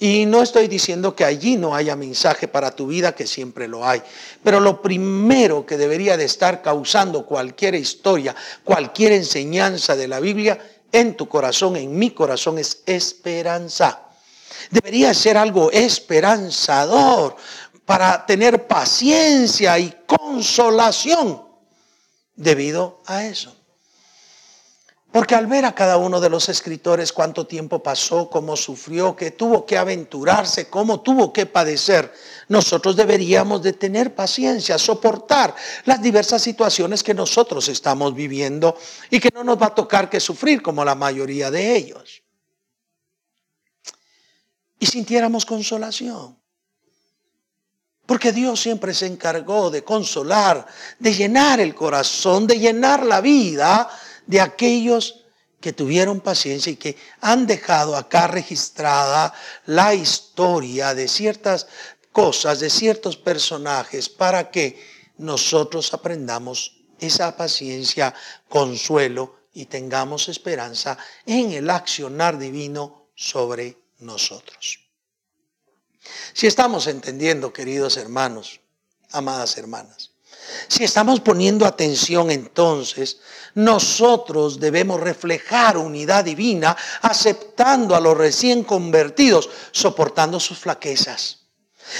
Y 0.00 0.26
no 0.26 0.42
estoy 0.42 0.68
diciendo 0.68 1.16
que 1.16 1.24
allí 1.24 1.56
no 1.56 1.74
haya 1.74 1.96
mensaje 1.96 2.46
para 2.46 2.70
tu 2.70 2.86
vida, 2.86 3.14
que 3.14 3.26
siempre 3.26 3.66
lo 3.66 3.84
hay. 3.84 4.00
Pero 4.44 4.60
lo 4.60 4.80
primero 4.80 5.66
que 5.66 5.76
debería 5.76 6.16
de 6.16 6.24
estar 6.24 6.62
causando 6.62 7.26
cualquier 7.26 7.74
historia, 7.74 8.34
cualquier 8.62 9.12
enseñanza 9.12 9.96
de 9.96 10.06
la 10.06 10.20
Biblia 10.20 10.58
en 10.92 11.16
tu 11.16 11.28
corazón, 11.28 11.76
en 11.76 11.98
mi 11.98 12.10
corazón, 12.10 12.58
es 12.58 12.82
esperanza. 12.86 14.02
Debería 14.70 15.14
ser 15.14 15.36
algo 15.36 15.70
esperanzador, 15.72 17.36
para 17.88 18.26
tener 18.26 18.66
paciencia 18.66 19.78
y 19.78 19.90
consolación 20.06 21.42
debido 22.36 23.00
a 23.06 23.24
eso. 23.24 23.56
Porque 25.10 25.34
al 25.34 25.46
ver 25.46 25.64
a 25.64 25.74
cada 25.74 25.96
uno 25.96 26.20
de 26.20 26.28
los 26.28 26.50
escritores 26.50 27.14
cuánto 27.14 27.46
tiempo 27.46 27.82
pasó, 27.82 28.28
cómo 28.28 28.58
sufrió, 28.58 29.16
que 29.16 29.30
tuvo 29.30 29.64
que 29.64 29.78
aventurarse, 29.78 30.68
cómo 30.68 31.00
tuvo 31.00 31.32
que 31.32 31.46
padecer, 31.46 32.12
nosotros 32.48 32.94
deberíamos 32.94 33.62
de 33.62 33.72
tener 33.72 34.14
paciencia, 34.14 34.76
soportar 34.76 35.54
las 35.86 36.02
diversas 36.02 36.42
situaciones 36.42 37.02
que 37.02 37.14
nosotros 37.14 37.68
estamos 37.68 38.14
viviendo 38.14 38.76
y 39.08 39.18
que 39.18 39.30
no 39.32 39.42
nos 39.42 39.56
va 39.56 39.68
a 39.68 39.74
tocar 39.74 40.10
que 40.10 40.20
sufrir 40.20 40.60
como 40.60 40.84
la 40.84 40.94
mayoría 40.94 41.50
de 41.50 41.74
ellos. 41.74 42.22
Y 44.78 44.84
sintiéramos 44.84 45.46
consolación. 45.46 46.38
Porque 48.08 48.32
Dios 48.32 48.58
siempre 48.58 48.94
se 48.94 49.04
encargó 49.04 49.68
de 49.68 49.84
consolar, 49.84 50.66
de 50.98 51.12
llenar 51.12 51.60
el 51.60 51.74
corazón, 51.74 52.46
de 52.46 52.58
llenar 52.58 53.04
la 53.04 53.20
vida 53.20 53.86
de 54.26 54.40
aquellos 54.40 55.26
que 55.60 55.74
tuvieron 55.74 56.22
paciencia 56.22 56.72
y 56.72 56.76
que 56.76 56.96
han 57.20 57.46
dejado 57.46 57.94
acá 57.94 58.26
registrada 58.26 59.34
la 59.66 59.92
historia 59.92 60.94
de 60.94 61.06
ciertas 61.06 61.66
cosas 62.10 62.60
de 62.60 62.70
ciertos 62.70 63.18
personajes 63.18 64.08
para 64.08 64.50
que 64.50 64.82
nosotros 65.18 65.92
aprendamos 65.92 66.78
esa 66.98 67.36
paciencia, 67.36 68.14
consuelo 68.48 69.40
y 69.52 69.66
tengamos 69.66 70.30
esperanza 70.30 70.96
en 71.26 71.52
el 71.52 71.68
accionar 71.68 72.38
divino 72.38 73.10
sobre 73.14 73.76
nosotros. 73.98 74.87
Si 76.32 76.46
estamos 76.46 76.86
entendiendo, 76.86 77.52
queridos 77.52 77.96
hermanos, 77.96 78.60
amadas 79.10 79.56
hermanas, 79.58 80.12
si 80.68 80.84
estamos 80.84 81.20
poniendo 81.20 81.66
atención 81.66 82.30
entonces, 82.30 83.18
nosotros 83.54 84.60
debemos 84.60 85.00
reflejar 85.00 85.76
unidad 85.76 86.24
divina 86.24 86.76
aceptando 87.02 87.94
a 87.94 88.00
los 88.00 88.16
recién 88.16 88.64
convertidos, 88.64 89.48
soportando 89.72 90.38
sus 90.40 90.58
flaquezas. 90.58 91.38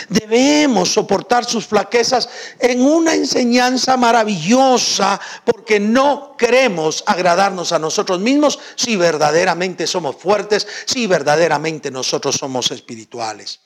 Debemos 0.08 0.92
soportar 0.92 1.46
sus 1.46 1.66
flaquezas 1.66 2.28
en 2.58 2.82
una 2.82 3.14
enseñanza 3.14 3.96
maravillosa 3.96 5.18
porque 5.44 5.80
no 5.80 6.36
queremos 6.36 7.02
agradarnos 7.06 7.72
a 7.72 7.78
nosotros 7.78 8.20
mismos 8.20 8.58
si 8.76 8.96
verdaderamente 8.96 9.86
somos 9.86 10.16
fuertes, 10.16 10.66
si 10.84 11.06
verdaderamente 11.06 11.90
nosotros 11.90 12.36
somos 12.36 12.70
espirituales. 12.70 13.60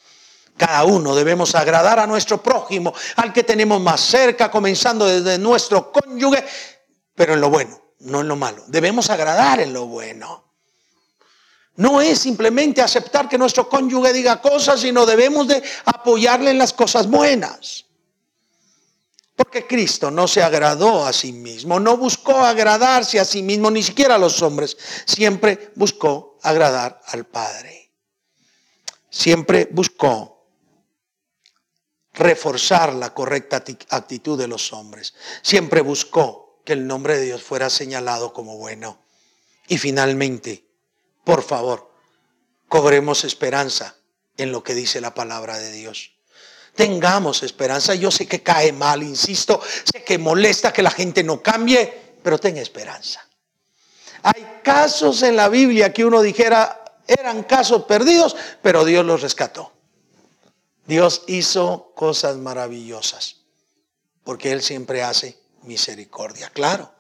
Cada 0.57 0.85
uno 0.85 1.15
debemos 1.15 1.55
agradar 1.55 1.99
a 1.99 2.07
nuestro 2.07 2.43
prójimo, 2.43 2.93
al 3.17 3.33
que 3.33 3.43
tenemos 3.43 3.81
más 3.81 4.01
cerca, 4.01 4.51
comenzando 4.51 5.07
desde 5.07 5.39
nuestro 5.39 5.91
cónyuge, 5.91 6.45
pero 7.15 7.35
en 7.35 7.41
lo 7.41 7.51
bueno, 7.51 7.81
no 8.01 8.21
en 8.21 8.29
lo 8.29 8.37
malo. 8.37 8.63
Debemos 8.69 9.11
agradar 9.11 9.61
en 9.61 9.73
lo 9.73 9.87
bueno. 9.87 10.45
No 11.77 12.01
es 12.01 12.19
simplemente 12.19 12.83
aceptar 12.83 13.29
que 13.29 13.39
nuestro 13.39 13.69
cónyuge 13.69 14.13
diga 14.13 14.41
cosas, 14.41 14.81
sino 14.81 15.07
debemos 15.07 15.49
de 15.49 15.63
apoyarle 15.87 16.51
en 16.51 16.59
las 16.59 16.73
cosas 16.73 17.09
buenas. 17.09 17.87
Porque 19.35 19.67
Cristo 19.67 20.11
no 20.11 20.29
se 20.29 20.43
agradó 20.43 21.07
a 21.07 21.13
sí 21.13 21.33
mismo, 21.33 21.81
no 21.81 21.97
buscó 21.97 22.37
agradarse 22.45 23.19
a 23.19 23.25
sí 23.25 23.43
mismo, 23.43 23.71
ni 23.71 23.83
siquiera 23.83 24.17
a 24.17 24.19
los 24.19 24.43
hombres, 24.43 24.77
siempre 25.07 25.73
buscó 25.75 26.39
agradar 26.43 27.01
al 27.07 27.25
Padre. 27.25 27.91
Siempre 29.09 29.69
buscó 29.71 30.42
reforzar 32.15 32.93
la 32.95 33.15
correcta 33.15 33.65
actitud 33.91 34.39
de 34.39 34.49
los 34.49 34.73
hombres. 34.73 35.15
Siempre 35.43 35.81
buscó 35.81 36.61
que 36.65 36.75
el 36.75 36.87
nombre 36.87 37.17
de 37.17 37.25
Dios 37.25 37.43
fuera 37.43 37.71
señalado 37.71 38.33
como 38.33 38.59
bueno. 38.59 38.99
Y 39.69 39.79
finalmente, 39.79 40.65
por 41.25 41.43
favor, 41.43 41.93
cobremos 42.69 43.25
esperanza 43.25 43.97
en 44.37 44.53
lo 44.53 44.63
que 44.63 44.75
dice 44.75 45.01
la 45.01 45.15
palabra 45.15 45.59
de 45.59 45.73
Dios. 45.73 46.13
Tengamos 46.75 47.43
esperanza. 47.43 47.95
Yo 47.95 48.11
sé 48.11 48.27
que 48.27 48.43
cae 48.43 48.73
mal, 48.73 49.03
insisto, 49.03 49.61
sé 49.93 50.03
que 50.05 50.19
molesta 50.19 50.73
que 50.73 50.83
la 50.83 50.91
gente 50.91 51.23
no 51.23 51.43
cambie, 51.43 52.17
pero 52.23 52.39
ten 52.39 52.57
esperanza. 52.57 53.27
Hay 54.23 54.61
casos 54.63 55.23
en 55.23 55.37
la 55.37 55.49
Biblia 55.49 55.93
que 55.93 56.05
uno 56.05 56.23
dijera 56.23 56.83
eran 57.07 57.43
casos 57.43 57.85
perdidos, 57.85 58.37
pero 58.63 58.85
Dios 58.85 59.05
los 59.05 59.21
rescató. 59.21 59.73
Dios 60.87 61.23
hizo 61.27 61.93
cosas 61.95 62.37
maravillosas, 62.37 63.37
porque 64.25 64.53
Él 64.53 64.63
siempre 64.63 65.03
hace 65.03 65.39
misericordia. 65.63 66.51
Claro, 66.51 66.93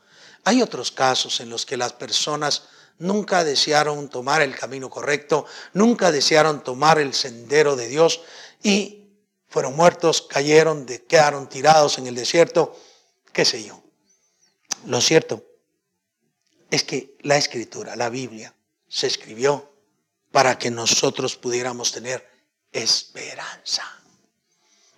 hay 0.44 0.62
otros 0.62 0.92
casos 0.92 1.40
en 1.40 1.50
los 1.50 1.66
que 1.66 1.76
las 1.76 1.92
personas 1.92 2.68
nunca 2.98 3.44
desearon 3.44 4.08
tomar 4.08 4.42
el 4.42 4.54
camino 4.54 4.88
correcto, 4.88 5.46
nunca 5.72 6.12
desearon 6.12 6.62
tomar 6.62 6.98
el 6.98 7.14
sendero 7.14 7.76
de 7.76 7.88
Dios 7.88 8.20
y 8.62 9.08
fueron 9.48 9.76
muertos, 9.76 10.22
cayeron, 10.22 10.86
quedaron 10.86 11.48
tirados 11.48 11.98
en 11.98 12.06
el 12.06 12.14
desierto, 12.14 12.76
qué 13.32 13.44
sé 13.44 13.64
yo. 13.64 13.82
Lo 14.86 15.00
cierto 15.00 15.44
es 16.70 16.84
que 16.84 17.16
la 17.20 17.36
escritura, 17.36 17.96
la 17.96 18.08
Biblia, 18.08 18.54
se 18.88 19.06
escribió 19.06 19.70
para 20.30 20.58
que 20.58 20.70
nosotros 20.70 21.36
pudiéramos 21.36 21.92
tener 21.92 22.31
esperanza. 22.72 23.84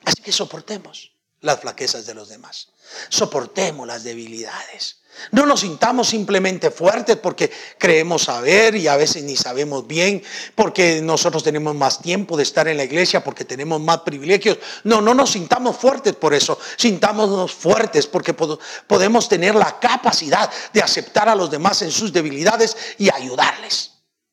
Así 0.05 0.23
que 0.23 0.33
soportemos 0.33 1.13
las 1.41 1.61
flaquezas 1.61 2.07
de 2.07 2.15
los 2.15 2.29
demás. 2.29 2.69
Soportemos 3.09 3.87
las 3.87 4.05
debilidades. 4.05 5.01
No 5.31 5.47
nos 5.47 5.61
sintamos 5.61 6.09
simplemente 6.09 6.71
fuertes 6.71 7.17
porque 7.17 7.51
creemos 7.79 8.23
saber 8.23 8.75
y 8.75 8.89
a 8.89 8.97
veces 8.97 9.23
ni 9.23 9.37
sabemos 9.37 9.87
bien, 9.87 10.23
porque 10.57 11.01
nosotros 11.01 11.45
tenemos 11.45 11.75
más 11.75 12.03
tiempo 12.03 12.37
de 12.37 12.43
estar 12.43 12.67
en 12.67 12.77
la 12.77 12.85
iglesia, 12.85 13.23
porque 13.23 13.45
tenemos 13.45 13.81
más 13.81 14.01
privilegios. 14.01 14.59
No, 14.83 15.01
no 15.01 15.15
nos 15.15 15.31
sintamos 15.31 15.77
fuertes 15.77 16.15
por 16.15 16.35
eso. 16.35 16.59
Sintámonos 16.77 17.53
fuertes 17.53 18.07
porque 18.09 18.35
podemos 18.35 19.29
tener 19.29 19.55
la 19.55 19.79
capacidad 19.79 20.51
de 20.73 20.83
aceptar 20.83 21.29
a 21.29 21.37
los 21.37 21.51
demás 21.51 21.83
en 21.83 21.93
sus 21.93 22.13
debilidades 22.13 22.77
y 22.99 23.09
ayudarles, 23.15 23.93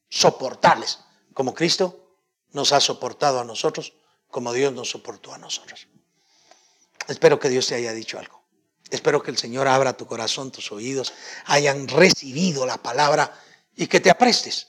soportarles, 0.10 0.98
como 1.34 1.54
Cristo 1.54 2.01
nos 2.54 2.72
ha 2.72 2.80
soportado 2.80 3.40
a 3.40 3.44
nosotros 3.44 3.94
como 4.30 4.54
Dios 4.54 4.74
nos 4.74 4.90
soportó 4.90 5.34
a 5.34 5.38
nosotros. 5.38 5.88
Espero 7.08 7.40
que 7.40 7.50
Dios 7.50 7.68
te 7.68 7.76
haya 7.76 7.94
dicho 7.94 8.18
algo. 8.18 8.42
Espero 8.90 9.22
que 9.22 9.32
el 9.32 9.38
Señor 9.38 9.68
abra 9.68 9.94
tu 9.94 10.06
corazón, 10.06 10.52
tus 10.52 10.72
oídos, 10.72 11.14
hayan 11.46 11.88
recibido 11.88 12.66
la 12.66 12.78
palabra 12.78 13.34
y 13.76 13.88
que 13.88 14.00
te 14.00 14.10
aprestes 14.10 14.68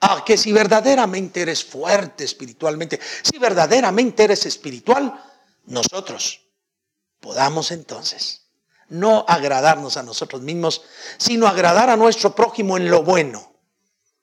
a 0.00 0.24
que 0.24 0.36
si 0.36 0.52
verdaderamente 0.52 1.42
eres 1.42 1.64
fuerte 1.64 2.24
espiritualmente, 2.24 3.00
si 3.22 3.38
verdaderamente 3.38 4.24
eres 4.24 4.46
espiritual, 4.46 5.20
nosotros 5.64 6.42
podamos 7.20 7.70
entonces 7.72 8.42
no 8.88 9.24
agradarnos 9.26 9.96
a 9.96 10.04
nosotros 10.04 10.42
mismos, 10.42 10.82
sino 11.16 11.48
agradar 11.48 11.90
a 11.90 11.96
nuestro 11.96 12.34
prójimo 12.34 12.76
en 12.76 12.88
lo 12.88 13.02
bueno 13.02 13.55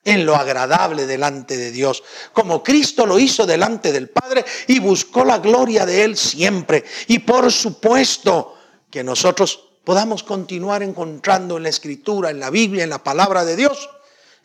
en 0.05 0.25
lo 0.25 0.35
agradable 0.35 1.05
delante 1.05 1.55
de 1.55 1.71
Dios, 1.71 2.03
como 2.33 2.63
Cristo 2.63 3.05
lo 3.05 3.17
hizo 3.19 3.45
delante 3.45 3.91
del 3.91 4.09
Padre 4.09 4.43
y 4.67 4.79
buscó 4.79 5.23
la 5.23 5.39
gloria 5.39 5.85
de 5.85 6.03
Él 6.03 6.17
siempre. 6.17 6.83
Y 7.07 7.19
por 7.19 7.51
supuesto 7.51 8.55
que 8.89 9.03
nosotros 9.03 9.69
podamos 9.83 10.23
continuar 10.23 10.83
encontrando 10.83 11.57
en 11.57 11.63
la 11.63 11.69
Escritura, 11.69 12.29
en 12.29 12.39
la 12.39 12.49
Biblia, 12.49 12.83
en 12.83 12.89
la 12.89 13.03
palabra 13.03 13.45
de 13.45 13.55
Dios, 13.55 13.89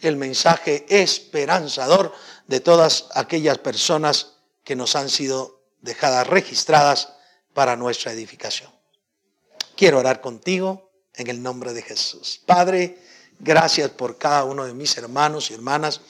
el 0.00 0.16
mensaje 0.16 0.86
esperanzador 0.88 2.12
de 2.46 2.60
todas 2.60 3.06
aquellas 3.14 3.58
personas 3.58 4.34
que 4.64 4.76
nos 4.76 4.94
han 4.94 5.08
sido 5.08 5.62
dejadas 5.80 6.26
registradas 6.26 7.14
para 7.52 7.76
nuestra 7.76 8.12
edificación. 8.12 8.70
Quiero 9.76 9.98
orar 9.98 10.20
contigo 10.20 10.90
en 11.14 11.28
el 11.28 11.42
nombre 11.42 11.72
de 11.72 11.82
Jesús. 11.82 12.40
Padre, 12.46 12.98
Gracias 13.40 13.90
por 13.90 14.18
cada 14.18 14.44
uno 14.44 14.64
de 14.64 14.74
mis 14.74 14.96
hermanos 14.96 15.50
y 15.50 15.54
hermanas 15.54 16.00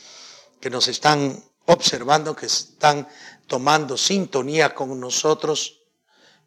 que 0.61 0.71
nos 0.71 0.89
están 0.89 1.43
observando, 1.67 2.35
que 2.35 2.47
están 2.47 3.07
tomando 3.47 3.97
sintonía 3.99 4.75
con 4.75 4.99
nosotros. 4.99 5.81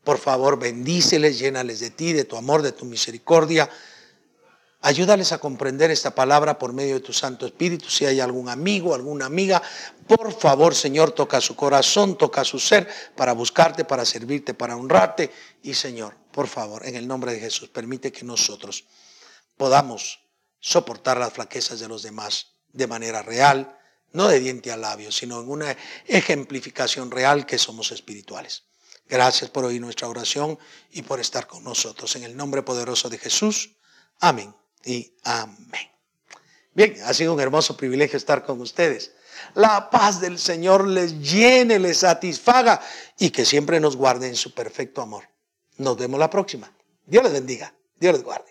Por 0.03 0.17
favor, 0.17 0.57
bendíceles, 0.57 1.37
llénales 1.37 1.79
de 1.79 1.91
ti, 1.91 2.13
de 2.13 2.25
tu 2.25 2.35
amor, 2.35 2.63
de 2.63 2.71
tu 2.71 2.85
misericordia. 2.85 3.69
Ayúdales 4.83 5.31
a 5.31 5.37
comprender 5.37 5.91
esta 5.91 6.15
palabra 6.15 6.57
por 6.57 6.73
medio 6.73 6.95
de 6.95 7.01
tu 7.01 7.13
Santo 7.13 7.45
Espíritu. 7.45 7.87
Si 7.87 8.07
hay 8.07 8.19
algún 8.19 8.49
amigo, 8.49 8.95
alguna 8.95 9.27
amiga, 9.27 9.61
por 10.07 10.33
favor, 10.33 10.73
Señor, 10.73 11.11
toca 11.11 11.39
su 11.39 11.55
corazón, 11.55 12.17
toca 12.17 12.43
su 12.43 12.59
ser 12.59 12.89
para 13.15 13.33
buscarte, 13.33 13.85
para 13.85 14.05
servirte, 14.05 14.55
para 14.55 14.75
honrarte. 14.75 15.31
Y 15.61 15.75
Señor, 15.75 16.15
por 16.31 16.47
favor, 16.47 16.83
en 16.83 16.95
el 16.95 17.07
nombre 17.07 17.33
de 17.33 17.39
Jesús, 17.39 17.69
permite 17.69 18.11
que 18.11 18.25
nosotros 18.25 18.85
podamos 19.55 20.21
soportar 20.61 21.17
las 21.17 21.33
flaquezas 21.33 21.81
de 21.81 21.89
los 21.89 22.03
demás 22.03 22.53
de 22.71 22.87
manera 22.87 23.21
real, 23.21 23.77
no 24.13 24.27
de 24.27 24.39
diente 24.39 24.71
a 24.71 24.77
labio, 24.77 25.11
sino 25.11 25.41
en 25.41 25.49
una 25.49 25.77
ejemplificación 26.05 27.11
real 27.11 27.45
que 27.45 27.57
somos 27.57 27.91
espirituales. 27.91 28.63
Gracias 29.09 29.49
por 29.49 29.65
oír 29.65 29.81
nuestra 29.81 30.07
oración 30.07 30.57
y 30.91 31.01
por 31.01 31.19
estar 31.19 31.47
con 31.47 31.63
nosotros. 31.65 32.15
En 32.15 32.23
el 32.23 32.37
nombre 32.37 32.61
poderoso 32.61 33.09
de 33.09 33.17
Jesús. 33.17 33.75
Amén 34.21 34.55
y 34.85 35.13
amén. 35.23 35.91
Bien, 36.73 36.95
ha 37.03 37.13
sido 37.13 37.33
un 37.33 37.41
hermoso 37.41 37.75
privilegio 37.75 38.15
estar 38.15 38.45
con 38.45 38.61
ustedes. 38.61 39.11
La 39.55 39.89
paz 39.89 40.21
del 40.21 40.39
Señor 40.39 40.87
les 40.87 41.19
llene, 41.19 41.79
les 41.79 41.97
satisfaga 41.97 42.81
y 43.17 43.31
que 43.31 43.43
siempre 43.43 43.79
nos 43.79 43.97
guarde 43.97 44.27
en 44.27 44.35
su 44.35 44.53
perfecto 44.53 45.01
amor. 45.01 45.27
Nos 45.77 45.97
vemos 45.97 46.19
la 46.19 46.29
próxima. 46.29 46.71
Dios 47.05 47.23
les 47.23 47.33
bendiga. 47.33 47.73
Dios 47.99 48.13
les 48.13 48.23
guarde. 48.23 48.50